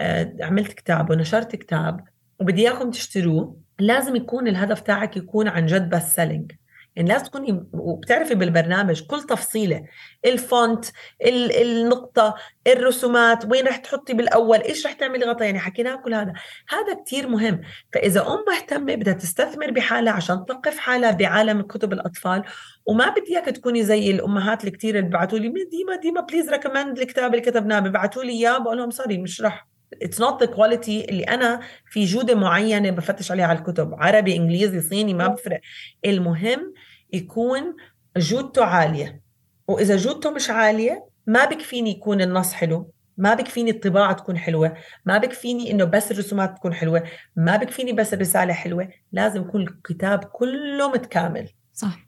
[0.00, 2.00] آه، عملت كتاب ونشرت كتاب
[2.40, 6.52] وبدي إياكم تشتروه لازم يكون الهدف تاعك يكون عن جد best selling
[6.96, 9.84] لازم تكوني وبتعرفي بالبرنامج كل تفصيلة
[10.26, 10.84] ال font
[11.24, 12.34] ال- النقطة
[12.66, 16.32] الرسومات وين رح تحطي بالأول إيش رح تعملي غطا يعني حكيناه كل هذا.
[16.68, 17.60] هذا كتير مهم.
[17.92, 22.42] فإذا أم مهتمة بدها تستثمر بحالها عشان تثقف حالها بعالم كتب الأطفال
[22.86, 27.30] وما بدي إياك تكوني زي الأمهات الكتير اللي ببعثوا لي ديما ديما please recommend الكتاب
[27.34, 29.69] اللي كتبناه ببعثوا لي إياه بقول لهم sorry مش رح.
[30.02, 33.94] it's not the quality اللي أنا في جودة معينة بفتش عليها على الكتب.
[33.94, 35.60] عربي إنجليزي صيني ما بفرق.
[36.04, 36.74] المهم
[37.12, 37.76] يكون
[38.16, 39.20] جودته عالية.
[39.68, 42.92] وإذا جودته مش عالية ما بكفيني يكون النص حلو.
[43.16, 44.76] ما بكفيني الطباعة تكون حلوة.
[45.04, 47.02] ما بكفيني إنه بس الرسومات تكون حلوة.
[47.36, 48.88] ما بكفيني بس الرسالة حلوة.
[49.12, 51.48] لازم يكون الكتاب كله متكامل.
[51.72, 51.98] صح.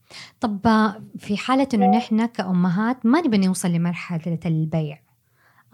[0.40, 5.02] طب آه، في حالة إنه نحن كأمهات ما نبي نوصل لمرحلة البيع.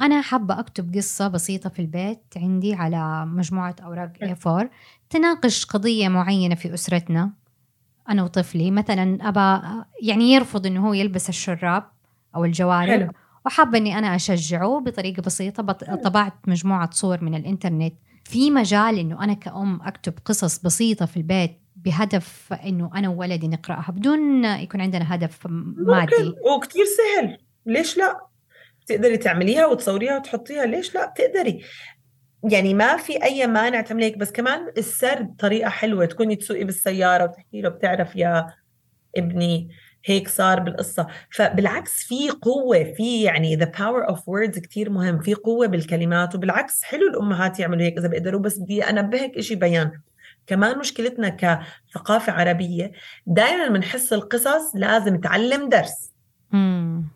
[0.01, 4.67] أنا حابة أكتب قصة بسيطة في البيت عندي على مجموعة أوراق A4
[5.11, 7.31] تناقش قضية معينة في أسرتنا
[8.09, 8.71] أنا وطفلي.
[8.71, 9.63] مثلا أبا
[10.03, 11.85] يعني يرفض إنه هو يلبس الشراب
[12.35, 13.11] أو الجوارب حلو.
[13.47, 15.63] وحابة إني أنا أشجعه بطريقة بسيطة.
[16.05, 17.95] طبعت مجموعة صور من الإنترنت.
[18.25, 23.93] في مجال إنه أنا كأم أكتب قصص بسيطة في البيت بهدف إنه أنا وولدي نقرأها
[23.93, 26.17] بدون يكون عندنا هدف مادي.
[26.17, 27.39] ممكن وكتير سهل.
[27.67, 28.28] ليش لا؟
[28.89, 30.67] تقدري تعمليها وتصوريها وتحطيها.
[30.67, 31.65] ليش لا؟ بتقدري
[32.51, 36.05] يعني ما في أي مانع تعملي هيك بس كمان السرد طريقة حلوة.
[36.05, 38.47] تكوني تسوقي بالسيارة وتحكي له بتعرف يا
[39.17, 39.69] ابني
[40.05, 41.07] هيك صار بالقصة.
[41.31, 45.21] فبالعكس في قوة في يعني the power of words كتير مهم.
[45.21, 49.91] في قوة بالكلمات وبالعكس حلو الأمهات يعملوا هيك إذا بيقدروا بس بدي أنبهك إشي بيان.
[50.47, 52.93] كمان مشكلتنا كثقافة عربية
[53.27, 56.13] دائما بنحس القصص لازم تعلم درس.
[56.53, 57.09] مم.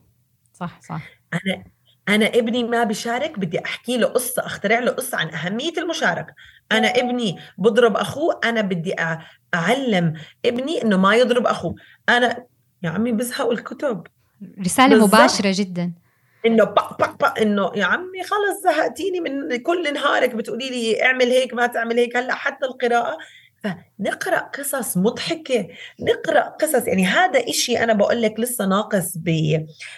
[0.54, 1.21] صح صح.
[1.35, 1.64] أنا
[2.09, 6.35] أنا ابني ما بيشارك بدي أحكي له قصة أخترع له قصة عن أهمية المشاركة.
[6.73, 8.95] أنا ابني بضرب أخوه أنا بدي
[9.55, 10.14] أعلم
[10.47, 11.75] ابني إنه ما يضرب أخوه.
[12.09, 12.47] أنا
[12.83, 14.07] يا عمي بزهقوا الكتب.
[14.61, 15.14] رسالة بالضبط.
[15.14, 15.92] مباشرة جدا.
[16.47, 21.27] إنه بق بق بق إنه يا عمي خلص زهقتيني من كل نهارك بتقولي لي اعمل
[21.27, 22.16] هيك ما تعمل هيك.
[22.16, 23.18] هلأ حتى القراءة
[23.64, 25.68] فنقرأ قصص مضحكة
[26.01, 26.87] نقرأ قصص.
[26.87, 29.57] يعني هذا إشي أنا بقول لك لسه ناقص ب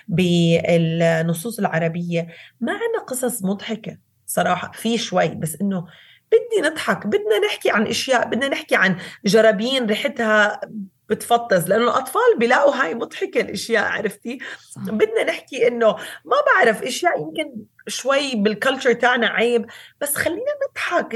[0.09, 2.29] بالنصوص العربية.
[2.61, 5.87] ما عندنا قصص مضحكة صراحة في شوي بس إنه
[6.33, 10.61] بدي نضحك بدنا نحكي عن أشياء بدنا نحكي عن جرابين ريحتها
[11.09, 14.39] بتفطز لأنه الأطفال بيلاقوا هاي مضحكة الأشياء عرفتي؟
[14.71, 14.83] صح.
[14.83, 15.87] بدنا نحكي إنه
[16.25, 19.67] ما بعرف إشياء يمكن شوي بالكلتشر تاعنا عيب
[20.01, 21.15] بس خلينا نضحك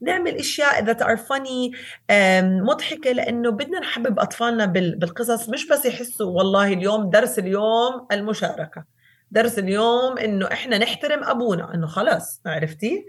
[0.00, 1.76] نعمل أشياء are funny
[2.10, 8.06] آم، مضحكة لأنه بدنا نحبب أطفالنا بال- بالقصص مش بس يحسوا والله اليوم درس اليوم
[8.12, 8.84] المشاركة.
[9.30, 13.06] درس اليوم إنه إحنا نحترم أبونا إنه خلص عرفتي؟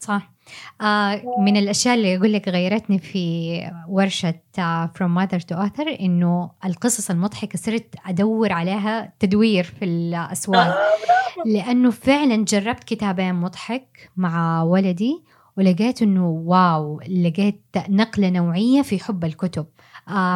[0.00, 0.32] صح.
[0.80, 6.50] آه من الأشياء اللي أقول لك غيرتني في ورشة آه From Mother to Author إنه
[6.64, 10.66] القصص المضحكة صرت أدور عليها تدوير في الأسواق.
[10.66, 10.78] آه،
[11.46, 15.22] لأنه فعلا جربت كتابين مضحك مع ولدي
[15.56, 19.66] ولقيت إنه واو لقيت نقلة نوعية في حب الكتب.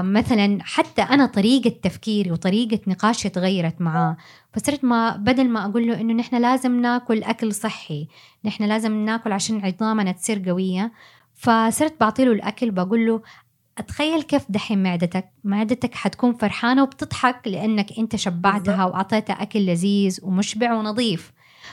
[0.03, 4.17] مثلا حتى أنا طريقة تفكيري وطريقة نقاشي تغيرت معاه
[4.53, 8.09] فصرت ما بدل ما أقول له إنه نحن لازم ناكل أكل صحي
[8.45, 10.93] نحن لازم ناكل عشان عظامنا تصير قوية
[11.35, 13.23] فصرت بعطي له الأكل بقول له
[13.79, 20.73] أتخيل كيف دحين معدتك؟ معدتك حتكون فرحانة وبتضحك لأنك أنت شبعتها وأعطيتها أكل لذيذ ومشبع
[20.73, 21.33] ونظيف.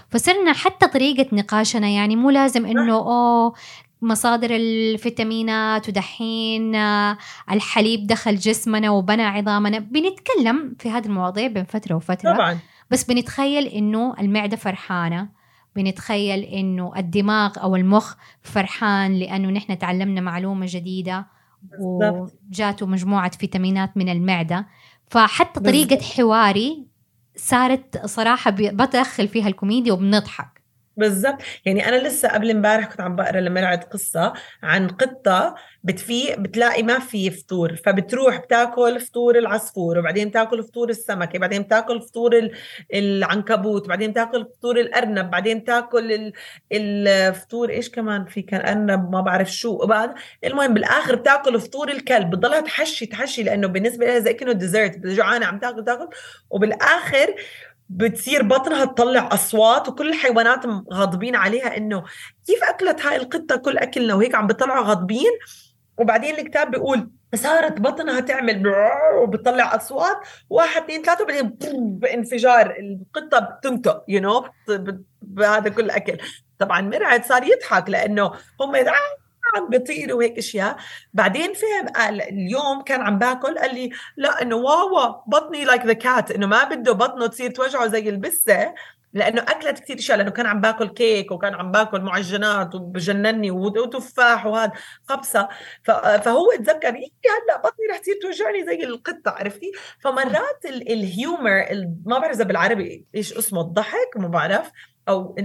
[0.10, 3.54] فصرنا حتى طريقة نقاشنا يعني مو لازم إنه أوه
[4.02, 7.18] مصادر الفيتامينات ودحين آه،
[7.52, 9.80] الحليب دخل جسمنا وبنى عظامنا.
[9.80, 12.34] بنتكلم في هذه المواضيع بين فترة وفترة.
[12.34, 12.60] طبعا.
[12.92, 15.30] بس بنتخيل إنه المعدة فرحانة.
[15.76, 21.28] بنتخيل إنه الدماغ أو المخ فرحان لأنه نحن تعلمنا معلومة جديدة
[21.80, 24.68] وجاته مجموعة فيتامينات من المعدة.
[25.10, 26.88] فحتى طريقة حواري
[27.36, 30.59] صارت صراحة بدخل فيها الكوميديا وبنضحك.
[31.00, 31.42] بالضبط.
[31.66, 34.34] يعني أنا لسه قبل امبارح كنت عم بقرأ لمرعد قصة
[34.64, 41.40] عن قطة بتفيق بتلاقي ما في فطور فبتروح بتاكل فطور العصفور وبعدين تاكل فطور السمكة
[41.40, 42.50] بعدين تاكل فطور
[42.94, 46.34] العنكبوت بعدين تاكل فطور الأرنب بعدين تاكل
[46.72, 52.30] الفطور إيش كمان في كان أرنب ما بعرف شو وبعد المهم بالآخر بتاكل فطور الكلب
[52.30, 56.08] بتضلها تحشي تحشي لأنه بالنسبة لها زي كأنه ديزرت جوعانه عم تاكل تاكل
[56.50, 57.36] وبالآخر
[57.90, 62.04] بتصير بطنها تطلع أصوات وكل الحيوانات غاضبين عليها إنه
[62.48, 65.32] كيف أكلت هاي القطة كل أكلنا؟ وهيك عم بيطلعوا غاضبين.
[65.98, 68.74] وبعدين الكتاب بيقول صارت بطنها تعمل
[69.22, 70.18] وبتطلع أصوات.
[70.50, 72.76] واحد اثنين ثلاثة وبعدين بانفجار.
[72.80, 74.46] القطة بتنطق you know
[75.22, 76.18] بهذا كل أكل.
[76.60, 78.76] طبعا مرعد صار يضحك لأنه هم
[79.56, 80.78] عم بيطيروا وهيك أشياء.
[81.14, 85.94] بعدين فهم قال اليوم كان عم باكل قال لي لا إنه واوا بطني like the
[85.94, 88.74] cat إنه ما بده بطنه تصير توجعه زي البسة
[89.14, 94.46] لأنه أكلت كثير أشياء لأنه كان عم باكل كيك وكان عم باكل معجنات وبجنني وتفاح
[94.46, 94.72] وهذا
[95.10, 95.50] خبصة.
[95.84, 97.10] فهو تذكر إيه
[97.46, 101.66] هلأ بطني رح تصير توجعني زي القطة عرفتي؟ فمرات الهيومر
[102.06, 104.72] ما بعرف إذا بالعربي إيش اسمه الضحك ما بعرف
[105.10, 105.36] أو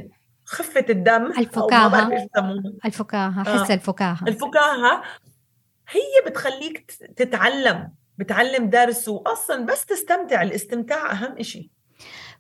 [0.44, 2.08] خفة الدم الفكاهة.
[2.84, 3.74] الفكاهة حس آه.
[3.74, 4.18] الفكاهة.
[4.28, 5.02] الفكاهة
[5.88, 10.42] هي بتخليك تتعلم بتعلم درس واصلا بس تستمتع.
[10.42, 11.70] الاستمتاع أهم شيء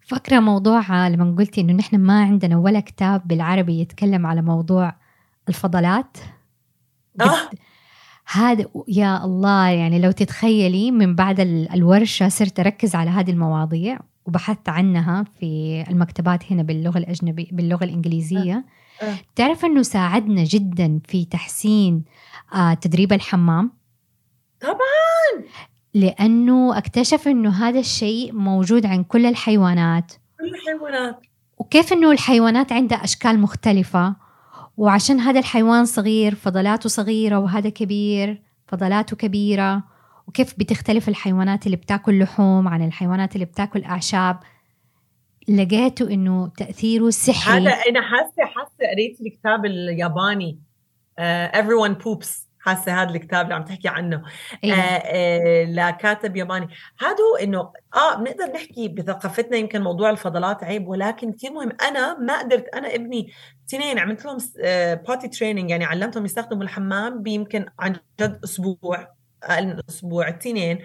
[0.00, 4.94] فكرة موضوع لما قلتي إنه نحن ما عندنا ولا كتاب بالعربي يتكلم على موضوع
[5.48, 6.16] الفضلات؟
[7.20, 7.50] آه.
[8.26, 11.40] هذا يا الله يعني لو تتخيلي من بعد
[11.74, 13.98] الورشة صرت أركز على هذه المواضيع.
[14.26, 18.64] وبحثت عنها في المكتبات هنا باللغة الأجنبية باللغة الإنجليزية.
[19.02, 19.04] أه.
[19.04, 19.16] أه.
[19.36, 22.04] تعرف أنه ساعدنا جدا في تحسين
[22.54, 23.72] آه تدريب الحمام؟
[24.60, 25.44] طبعا!
[25.94, 30.12] لأنه اكتشف أنه هذا الشيء موجود عند كل الحيوانات.
[30.38, 31.20] كل الحيوانات.
[31.58, 34.16] وكيف أنه الحيوانات عندها أشكال مختلفة.
[34.76, 39.93] وعشان هذا الحيوان صغير فضلاته صغيرة وهذا كبير فضلاته كبيرة.
[40.28, 44.40] وكيف بتختلف الحيوانات اللي بتاكل لحوم عن الحيوانات اللي بتاكل أعشاب؟
[45.48, 50.58] لقيته إنه تأثيره سحري هذا أنا حاسة حاسة قريت الكتاب الياباني.
[51.20, 52.44] uh, Everyone Poops.
[52.60, 54.22] حاسة هذا الكتاب اللي عم تحكي عنه.
[54.64, 54.76] أيوة.
[54.76, 56.68] آه آه لكاتب ياباني.
[57.00, 57.58] هذا انه
[57.94, 61.72] آه بنقدر نحكي بثقافتنا يمكن موضوع الفضلات عيب ولكن كثير مهم.
[61.88, 63.32] أنا ما قدرت أنا ابني
[63.68, 69.08] اثنين عملت لهم آه potty training يعني علمتهم يستخدموا الحمام بيمكن عن جد أسبوع.
[69.44, 70.78] أقل من أسبوع اثنين.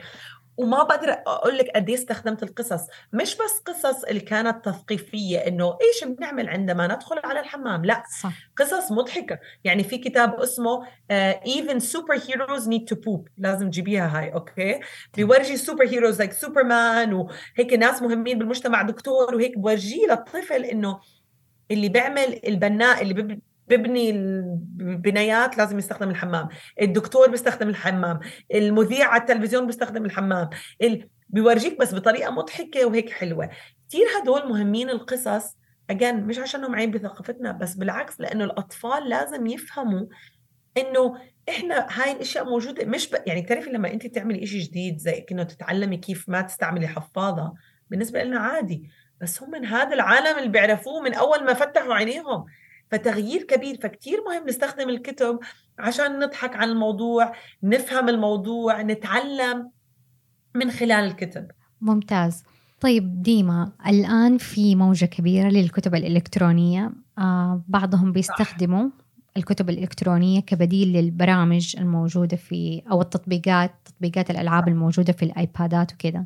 [0.57, 2.87] وما بقدر أقول لك قد إيه استخدمت القصص.
[3.13, 8.03] مش بس قصص اللي كانت تثقيفية إنه إيش بنعمل عندما ندخل على الحمام لا.
[8.21, 8.33] صح.
[8.57, 9.39] قصص مضحكة.
[9.63, 14.79] يعني في كتاب اسمه Even Superheroes Need to Poop لازم تجيبيها هاي okay؟
[15.15, 20.99] بيورجي superheroes like سوبرمان وهيك ناس مهمين بالمجتمع دكتور وهيك بورجيه للطفل إنه
[21.71, 23.13] اللي بيعمل البناء اللي
[23.69, 26.47] ببني البنايات لازم يستخدم الحمام
[26.82, 28.19] الدكتور بيستخدم الحمام
[28.53, 30.49] المذيع على التلفزيون بيستخدم الحمام
[30.82, 31.10] ال...
[31.29, 33.49] بيورجيك بس بطريقة مضحكة وهيك حلوة.
[33.89, 35.58] كثير هدول مهمين القصص
[35.89, 40.05] again مش عشانهم عيب بثقافتنا بس بالعكس لأنه الأطفال لازم يفهموا
[40.77, 41.17] إنه
[41.49, 43.15] إحنا هاي الأشياء موجودة مش ب...
[43.25, 47.53] يعني بتعرفي لما انت تعملي شيء جديد زي إنه تتعلمي كيف ما تستعملي حفاضة
[47.89, 48.89] بالنسبة لنا عادي
[49.21, 52.45] بس هم من هذا العالم اللي بيعرفوه من أول ما فتحوا عينيهم.
[52.91, 55.39] فتغيير كبير فكتير مهم نستخدم الكتب
[55.80, 59.71] عشان نضحك عن الموضوع نفهم الموضوع نتعلم
[60.56, 61.52] من خلال الكتب.
[61.82, 62.43] ممتاز.
[62.82, 68.89] طيب ديما الآن في موجة كبيرة للكتب الإلكترونية آه بعضهم بيستخدموا
[69.38, 76.25] الكتب الإلكترونية كبديل للبرامج الموجودة في أو التطبيقات تطبيقات الألعاب الموجودة في الآيبادات وكذا.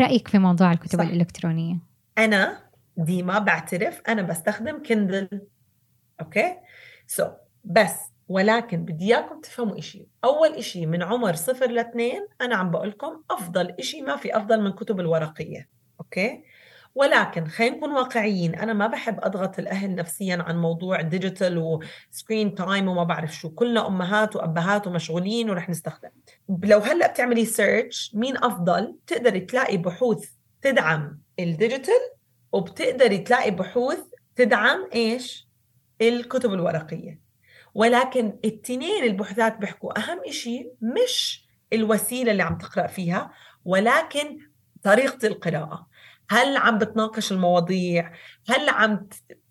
[0.00, 1.04] رأيك في موضوع الكتب صح.
[1.04, 1.78] الإلكترونية؟
[2.18, 2.58] أنا
[2.96, 5.28] ديما بعترف أنا بستخدم Kindle
[6.22, 6.56] okay؟
[7.06, 7.26] so so,
[7.64, 7.94] بس
[8.28, 10.06] ولكن بدي إياكم تفهموا إشي.
[10.24, 14.60] أول إشي من عمر صفر لاثنين أنا عم بقول لكم أفضل إشي ما في أفضل
[14.60, 15.68] من كتب الورقية.
[16.00, 16.44] okay؟
[16.94, 22.54] ولكن خلينا نكون واقعيين أنا ما بحب أضغط الأهل نفسيا عن موضوع digital و screen
[22.54, 23.50] time وما بعرف شو.
[23.50, 26.10] كلنا أمهات وأبهات ومشغولين ورح نستخدم.
[26.62, 30.30] لو هلأ بتعملي search مين أفضل؟ تقدري تلاقي بحوث
[30.62, 32.10] تدعم ال digital
[32.52, 34.00] وبتقدري تلاقي بحوث
[34.36, 35.51] تدعم إيش؟
[36.08, 37.20] الكتب الورقية.
[37.74, 43.32] ولكن التنين البحوثات بيحكوا أهم إشي مش الوسيلة اللي عم تقرأ فيها
[43.64, 44.38] ولكن
[44.82, 45.88] طريقة القراءة.
[46.30, 48.12] هل عم بتناقش المواضيع؟
[48.48, 49.08] هل عم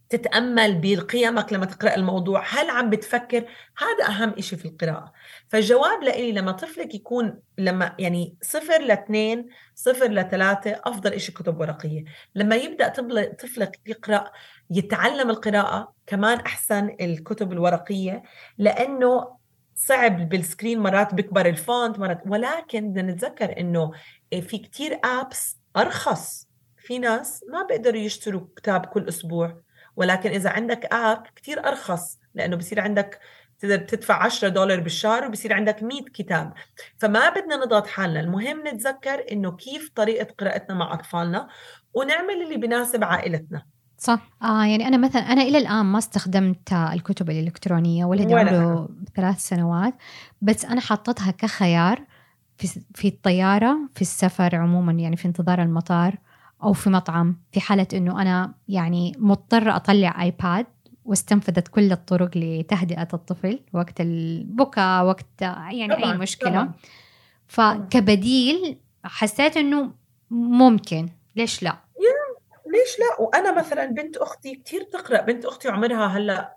[0.09, 3.45] تتأمل بقيمك لما تقرأ الموضوع؟ هل عم بتفكر؟
[3.77, 5.11] هذا أهم إشي في القراءة.
[5.47, 12.03] فالجواب لإلي لما طفلك يكون لما يعني صفر لاثنين صفر لثلاثة أفضل إشي كتب ورقية.
[12.35, 12.87] لما يبدأ
[13.39, 14.31] طفلك يقرأ
[14.71, 18.23] يتعلم القراءة كمان أحسن الكتب الورقية
[18.57, 19.37] لأنه
[19.75, 23.91] صعب بال screen مرات بيكبر ال font مرات ولكن بدنا نتذكر إنه
[24.31, 26.47] في كتير apps أرخص.
[26.77, 29.61] في ناس ما بيقدروا يشتروا كتاب كل أسبوع
[29.95, 33.19] ولكن إذا عندك app كتير أرخص لأنه بصير عندك
[33.59, 36.53] تقدر تدفع 10 دولار بالشهر وبصير عندك 100 كتاب.
[36.97, 41.47] فما بدنا نضغط حالنا المهم نتذكر إنه كيف طريقة قراءتنا مع أطفالنا
[41.93, 43.65] ونعمل اللي بناسب عائلتنا.
[44.01, 44.19] صح.
[44.43, 49.93] آه يعني أنا مثلا أنا إلى الآن ما استخدمت الكتب الإلكترونية ولدي عمره ثلاث سنوات
[50.41, 52.01] بس أنا حطتها كخيار
[52.57, 56.15] في في الطيارة في السفر عموما يعني في انتظار المطار
[56.63, 60.65] أو في مطعم في حالة إنه أنا يعني مضطرة أطلع آيباد
[61.05, 66.49] واستنفذت كل الطرق لتهدئة الطفل وقت البكاء وقت يعني طبعًا أي مشكلة.
[66.49, 66.71] طبعًا.
[67.47, 69.91] فكبديل حسيت إنه
[70.31, 71.09] ممكن.
[71.35, 71.77] ليش لا؟
[72.71, 76.55] ليش لا؟ وأنا مثلا بنت أختي كثير تقرأ بنت أختي عمرها هلأ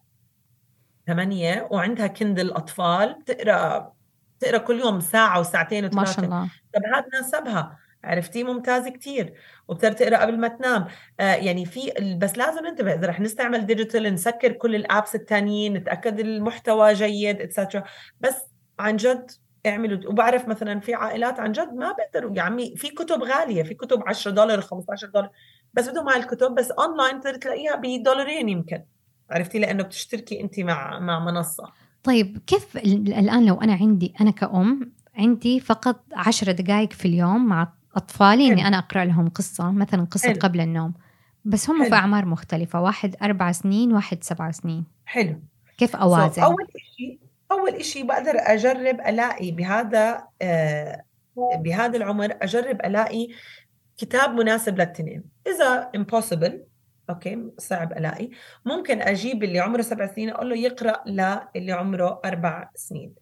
[1.07, 3.92] ثمانية وعندها Kindle أطفال تقرأ
[4.40, 6.00] تقرأ كل يوم ساعة وساعتين وثلاثة.
[6.00, 6.50] ما شاء الله.
[6.74, 7.79] طب هذا ناسبها.
[8.05, 9.35] عرفتي؟ ممتاز كتير.
[9.68, 10.87] وبتقدر تقرأ قبل ما تنام.
[11.20, 15.72] آه يعني في بس لازم ننتبه إذا رح نستعمل digital نسكر كل ال apps الثانيين
[15.72, 17.85] نتأكد المحتوى جيد etcetera
[18.20, 18.37] بس
[18.79, 19.31] عن جد
[19.66, 22.37] اعملوا وبعرف مثلا في عائلات عن جد ما بيقدروا.
[22.37, 25.31] يا عمي في كتب غالية في كتب 10 دولار 15 دولار.
[25.74, 28.82] بس بدهم مع الكتب بس اونلاين تقدر تلاقيها بدولارين يمكن.
[29.30, 31.72] عرفتي؟ لأنه بتشتركي انت مع مع منصة.
[32.02, 37.72] طيب كيف الآن لو أنا عندي أنا كأم عندي فقط عشرة دقائق في اليوم مع
[37.96, 40.38] أطفالي إني أنا أقرأ لهم قصة مثلا قصة حلو.
[40.40, 40.94] قبل النوم.
[41.44, 41.90] بس هم حلو.
[41.90, 44.84] في أعمار مختلفة واحد أربع سنين واحد سبع سنين.
[45.06, 45.40] حلو.
[45.78, 47.18] كيف أوازن؟ أول شيء
[47.52, 51.04] أول شيء بقدر أجرب ألاقي بهذا آه
[51.37, 53.28] بهذا العمر أجرب ألاقي
[53.96, 55.24] كتاب مناسب للتنين.
[55.46, 56.52] إذا impossible
[57.11, 58.30] أوكي صعب ألاقي.
[58.64, 63.14] ممكن أجيب اللي عمره سبع سنين أقول له يقرأ للي عمره أربع سنين.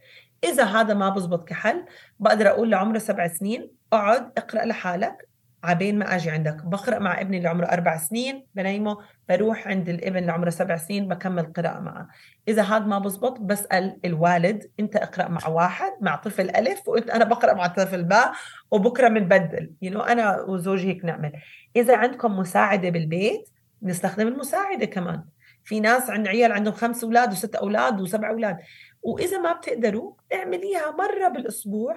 [0.45, 1.85] إذا هذا ما بزبط كحل
[2.21, 5.29] بقدر أقول لعمره سبع سنين أقعد اقرأ لحالك.
[5.65, 6.65] عبين ما أجي عندك.
[6.65, 8.99] بقرأ مع ابني اللي عمره أربع سنين بنيمه
[9.29, 12.09] بروح عند الابن اللي عمره سبع سنين بكمل قراءة معه.
[12.49, 17.25] إذا هذا ما بزبط بسأل الوالد أنت اقرأ مع واحد مع طفل ألف وأنت أنا
[17.25, 18.33] بقرأ مع طفل باء
[18.71, 21.33] وبكرة بنبدل يو you know أنا وزوجي هيك نعمل.
[21.77, 23.49] إذا عندكم مساعدة بالبيت
[23.83, 25.25] نستخدم المساعدة كمان.
[25.65, 28.57] في ناس عند عيال عندهم خمس أولاد وست أولاد وسبع أولاد.
[29.03, 31.97] وإذا ما بتقدروا اعمليها مرة بالأسبوع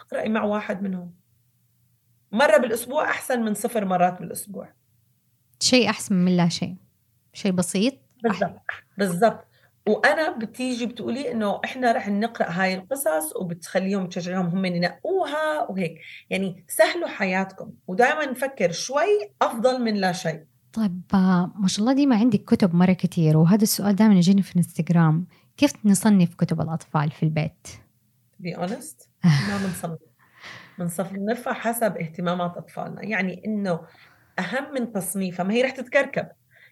[0.00, 1.25] اقرأي مع واحد منهم.
[2.32, 4.72] مرة بالأسبوع أحسن من صفر مرات بالأسبوع.
[5.60, 6.76] شيء أحسن من لا شيء.
[7.32, 7.94] شيء بسيط.
[8.22, 8.60] بالضبط.
[8.98, 9.44] بالضبط.
[9.88, 16.00] وأنا بتيجي بتقولي إنه إحنا رح نقرأ هاي القصص وبتخليهم تشجعهم هم ينقوها وهيك.
[16.30, 17.72] يعني سهلوا حياتكم.
[17.86, 20.44] ودائما نفكر شوي أفضل من لا شيء.
[20.72, 25.26] طيب ما شاء الله ديما عندك كتب مرة كثير وهذا السؤال دائما يجيني في الإنستغرام.
[25.56, 27.68] كيف نصنف كتب الأطفال في البيت؟
[28.38, 29.98] be honest ما بنصنف.
[30.78, 33.04] بنصنفها حسب اهتمامات أطفالنا.
[33.04, 33.80] يعني إنه
[34.38, 36.28] أهم من تصنيفها ما هي رح تتكركب.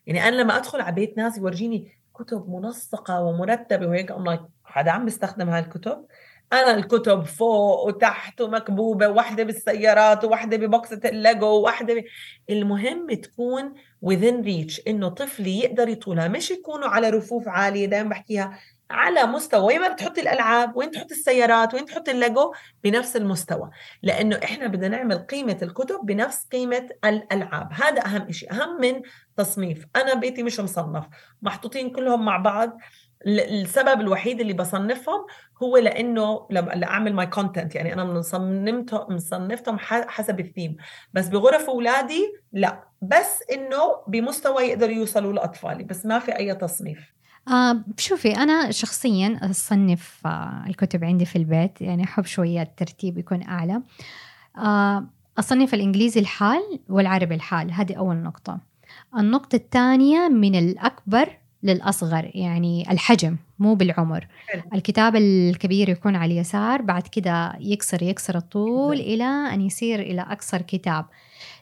[0.06, 4.90] يعني أنا لما أدخل على بيت ناس يورجيني كتب منسقة ومرتبة وهيك I'm like حدا
[4.90, 6.06] عم بيستخدم هاي الكتب
[6.52, 12.04] أنا الكتب فوق وتحت ومكبوبة واحدة بالسيارات وواحده ب box ة الليجو وواحده ب...
[12.50, 13.74] المهم تكون
[14.06, 16.28] within reach إنه طفلي يقدر يطولها.
[16.28, 18.58] مش يكونوا على رفوف عالية دائما بحكيها
[18.90, 23.70] على مستوى وين ما بتحطي الألعاب وين تحطي السيارات وين تحطي الليجو بنفس المستوى.
[24.02, 27.68] لأنه إحنا بدنا نعمل قيمة الكتب بنفس قيمة الألعاب.
[27.72, 29.02] هذا أهم شيء أهم من
[29.36, 29.86] تصنيف.
[29.96, 31.04] أنا بيتي مش مصنف.
[31.42, 32.78] محطوطين كلهم مع بعض.
[33.26, 35.26] السبب الوحيد اللي بصنفهم
[35.62, 40.76] هو لأنه لما أعمل my content يعني أنا مصنفتهم مصنفتهم حسب الثيم
[41.12, 42.84] بس بغرف أولادي لا.
[43.02, 45.84] بس إنه بمستوى يقدروا يوصلوا لأطفالي.
[45.84, 47.14] بس ما في أي تصنيف.
[47.48, 53.42] آه شوفي أنا شخصيا أصنف آه الكتب عندي في البيت يعني أحب شوية الترتيب يكون
[53.42, 53.82] أعلى.
[54.58, 55.06] آه
[55.38, 58.58] أصنف الإنجليزي الحال والعربي الحال هذه أول نقطة.
[59.18, 61.28] النقطة الثانية من الأكبر
[61.62, 64.26] للأصغر يعني الحجم مو بالعمر.
[64.74, 70.62] الكتاب الكبير يكون على اليسار بعد كده يكسر يكسر الطول إلى أن يصير إلى أقصر
[70.62, 71.06] كتاب.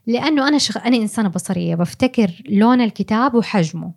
[0.06, 0.76] لأنه أنا شخ...
[0.76, 3.92] أنا إنسانة بصرية بفتكر لون الكتاب وحجمه.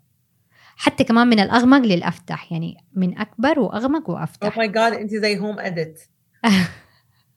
[0.75, 4.47] حتى كمان من الأغمق للأفتح يعني من أكبر وأغمق وأفتح.
[4.47, 6.01] oh my God أنت زي Home Edit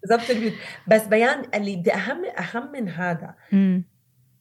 [0.03, 0.53] بالضبط
[0.89, 3.35] بس بيان اللي بدي أهم أهم من هذا.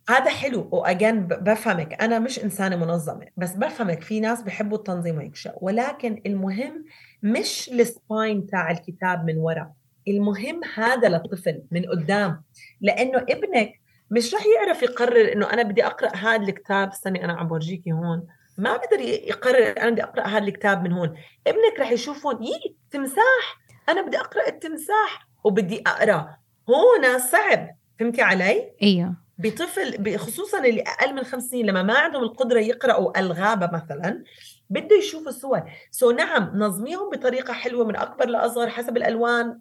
[0.09, 0.69] هذا حلو.
[0.71, 2.01] و again بفهمك.
[2.01, 6.85] أنا مش إنسانة منظمة بس بفهمك في ناس بحبوا التنظيم وهيك ولكن المهم
[7.23, 9.73] مش ال spine تاع الكتاب من ورا.
[10.07, 12.43] المهم هذا للطفل من قدام.
[12.81, 13.71] لأنه ابنك
[14.11, 16.89] مش رح يعرف يقرر إنه أنا بدي أقرأ هذا الكتاب.
[16.89, 18.27] استني أنا عم بورجيكي هون.
[18.57, 21.17] ما بقدر يقرر أنا بدي أقرأ هذا الكتاب من هون.
[21.47, 23.59] ابنك رح يشوفون يي تمساح.
[23.89, 26.37] أنا بدي أقرأ التمساح وبدي أقرأ.
[26.69, 27.69] هون صعب.
[27.99, 29.13] فهمتي علي؟ إيوه.
[29.37, 34.23] بطفل خصوصا اللي أقل من خمس سنين لما ما عندهم القدرة يقرأوا الغابة مثلا
[34.69, 35.63] بده يشوف الصور.
[35.91, 39.59] سو نعم نظميهم بطريقة حلوة من أكبر لأصغر حسب الألوان.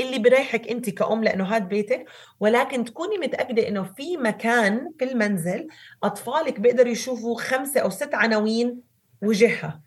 [0.00, 2.04] اللي بريحك انت كأم لأنه هذا بيتك
[2.40, 5.66] ولكن تكوني متأكدة إنه في مكان في المنزل
[6.02, 8.80] أطفالك بيقدروا يشوفوا خمسة أو ست عناوين
[9.22, 9.80] وجهها.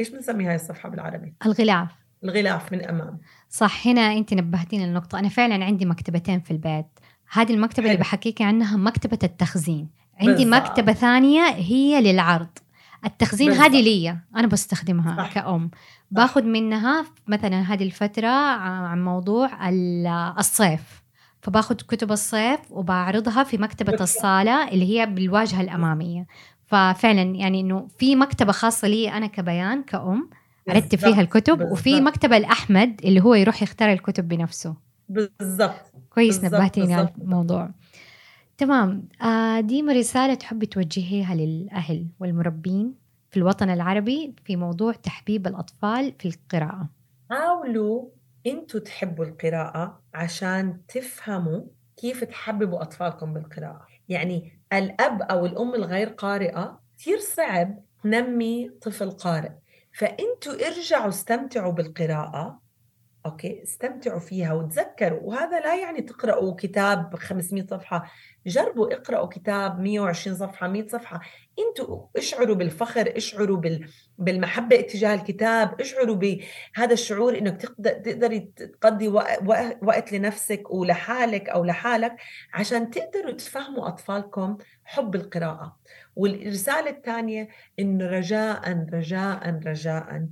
[0.00, 1.88] إيش بنسمي هاي الصفحة بالعربي؟ الغلاف.
[2.24, 3.18] الغلاف من أمام.
[3.48, 5.18] صح هنا انت نبهتيني للنقطة.
[5.18, 6.86] أنا فعلا عندي مكتبتين في البيت.
[7.32, 7.92] هذه المكتبة حلو.
[7.92, 9.88] اللي بحكيك عنها مكتبة التخزين.
[10.20, 10.62] عندي بالزبط.
[10.62, 12.58] مكتبة ثانية هي للعرض.
[13.04, 15.32] التخزين هذه لي أنا بستخدمها صح.
[15.34, 15.70] كأم.
[16.10, 19.68] باخذ منها مثلا هذه الفترة عن موضوع
[20.38, 21.02] الصيف.
[21.40, 26.26] فباخذ كتب الصيف وبعرضها في مكتبة الصالة اللي هي بالواجهة الأمامية.
[26.66, 30.30] ففعلا يعني إنه في مكتبة خاصة لي أنا كبيان كأم
[30.70, 31.72] أرتب فيها الكتب بالزبط.
[31.72, 34.74] وفي مكتبة الأحمد اللي هو يروح يختار الكتب بنفسه.
[35.08, 37.70] بالضبط كويس نبهتيني على الموضوع.
[38.62, 39.08] تمام.
[39.22, 42.94] آه ديما رسالة تحبي توجهيها للأهل والمربين
[43.30, 46.88] في الوطن العربي في موضوع تحبيب الأطفال في القراءة.
[47.30, 48.08] حاولوا
[48.46, 51.60] أنتوا تحبوا القراءة عشان تفهموا
[51.96, 53.86] كيف تحببوا أطفالكم بالقراءة.
[54.08, 59.52] يعني الأب أو الأم الغير قارئة كثير صعب نمي طفل قارئ.
[59.92, 62.61] فأنتوا ارجعوا استمتعوا بالقراءة
[63.26, 65.20] أوكي استمتعوا فيها وتذكروا.
[65.22, 68.12] وهذا لا يعني تقرأوا كتاب 500 صفحة
[68.46, 71.20] جربوا اقرأوا كتاب 120 صفحة 100 صفحة.
[71.58, 73.88] أنتوا اشعروا بالفخر اشعروا بال...
[74.18, 79.08] بالمحبة اتجاه الكتاب اشعروا بهذا الشعور إنك تقدري تقضي
[79.82, 82.16] وقت لنفسك ولحالك أو لحالك
[82.54, 85.76] عشان تقدروا تفهموا أطفالكم حب القراءة.
[86.16, 87.48] والرسالة الثانية
[87.78, 90.26] انه رجاء رجاء رجاء.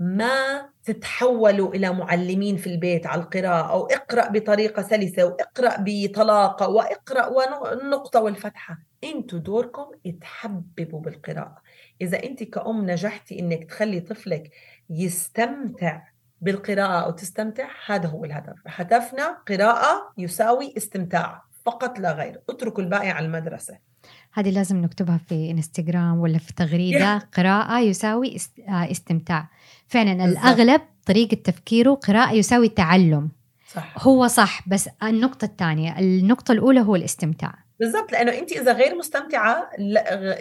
[0.00, 7.26] ما تتحولوا إلى معلمين في البيت على القراءة أو اقرأ بطريقة سلسة واقرا بطلاقة واقرأ
[7.26, 8.78] والنقطة والفتحة.
[9.04, 9.86] أنتوا دوركم
[10.20, 11.56] تحببوا بالقراءة.
[12.00, 14.50] إذا أنت كأم نجحتي إنك تخلي طفلك
[14.90, 16.02] يستمتع
[16.40, 18.56] بالقراءة أو تستمتع هذا هو الهدف.
[18.66, 22.40] هدفنا قراءة يساوي استمتاع فقط لا غير.
[22.50, 23.89] اتركوا الباقي على المدرسة.
[24.32, 28.36] هذه لازم نكتبها في انستغرام ولا في تغريدة قراءة يساوي
[28.68, 29.48] آه، استمتاع.
[29.88, 30.24] فعلا.
[30.24, 33.30] الأغلب طريقة تفكيره قراءة يساوي تعلم.
[33.74, 33.94] صح.
[33.98, 37.54] هو صح بس النقطة الثانية النقطة الأولى هو الاستمتاع.
[37.80, 39.70] بالضبط لأنه انت إذا غير مستمتعة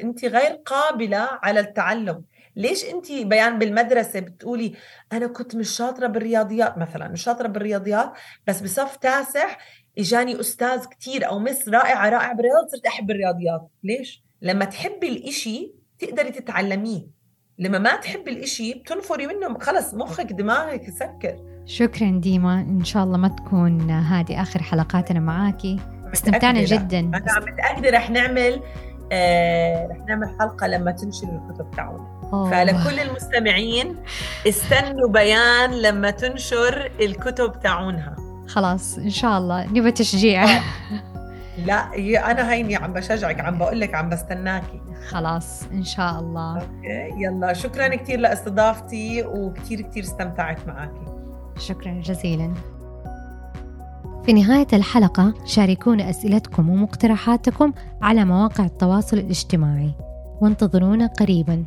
[0.04, 2.24] انت غير قابلة على التعلم.
[2.56, 4.74] ليش انت بيان بالمدرسة بتقولي
[5.14, 8.14] أنا كنت مش شاطرة بالرياضيات؟ مثلا مش شاطرة بالرياضيات
[8.48, 9.48] بس بصف تاسع
[9.98, 13.70] إجاني أستاذ كتير أو مس رائعة رائعة بالرياضيات صرت أحب الرياضيات.
[13.84, 17.08] ليش؟ لما تحبي الإشي تقدري تتعلميه.
[17.60, 22.60] لما ما تحبي الإشي بتنفري منه خلص مخك دماغك يسكر شكرا ديما.
[22.62, 25.80] إن شاء الله ما تكون هذه آخر حلقاتنا معاكي
[26.14, 27.00] استمتعنا جدا.
[27.00, 28.62] أنا متأكدة رح نعمل
[29.12, 32.20] آه رح نعمل حلقة لما تنشر الكتب تاعونا
[32.52, 33.98] فلكل المستمعين
[34.48, 38.16] استنوا بيان لما تنشر الكتب تاعونها
[38.50, 39.66] خلاص إن شاء الله.
[39.66, 40.44] نبى تشجيع.
[40.44, 40.62] آه.
[41.66, 44.82] لا أنا هيني عم بشجعك عم بقول لك عم بستناكي.
[45.10, 46.56] خلاص إن شاء الله.
[46.56, 47.54] أوكي يلا.
[47.54, 50.92] شكرا كثير لأستضافتي وكثير كثير استمتعت معك
[51.60, 52.54] شكرا جزيلا.
[54.26, 59.92] في نهاية الحلقة شاركونا أسئلتكم ومقترحاتكم على مواقع التواصل الاجتماعي.
[60.42, 61.66] وانتظرونا قريباً.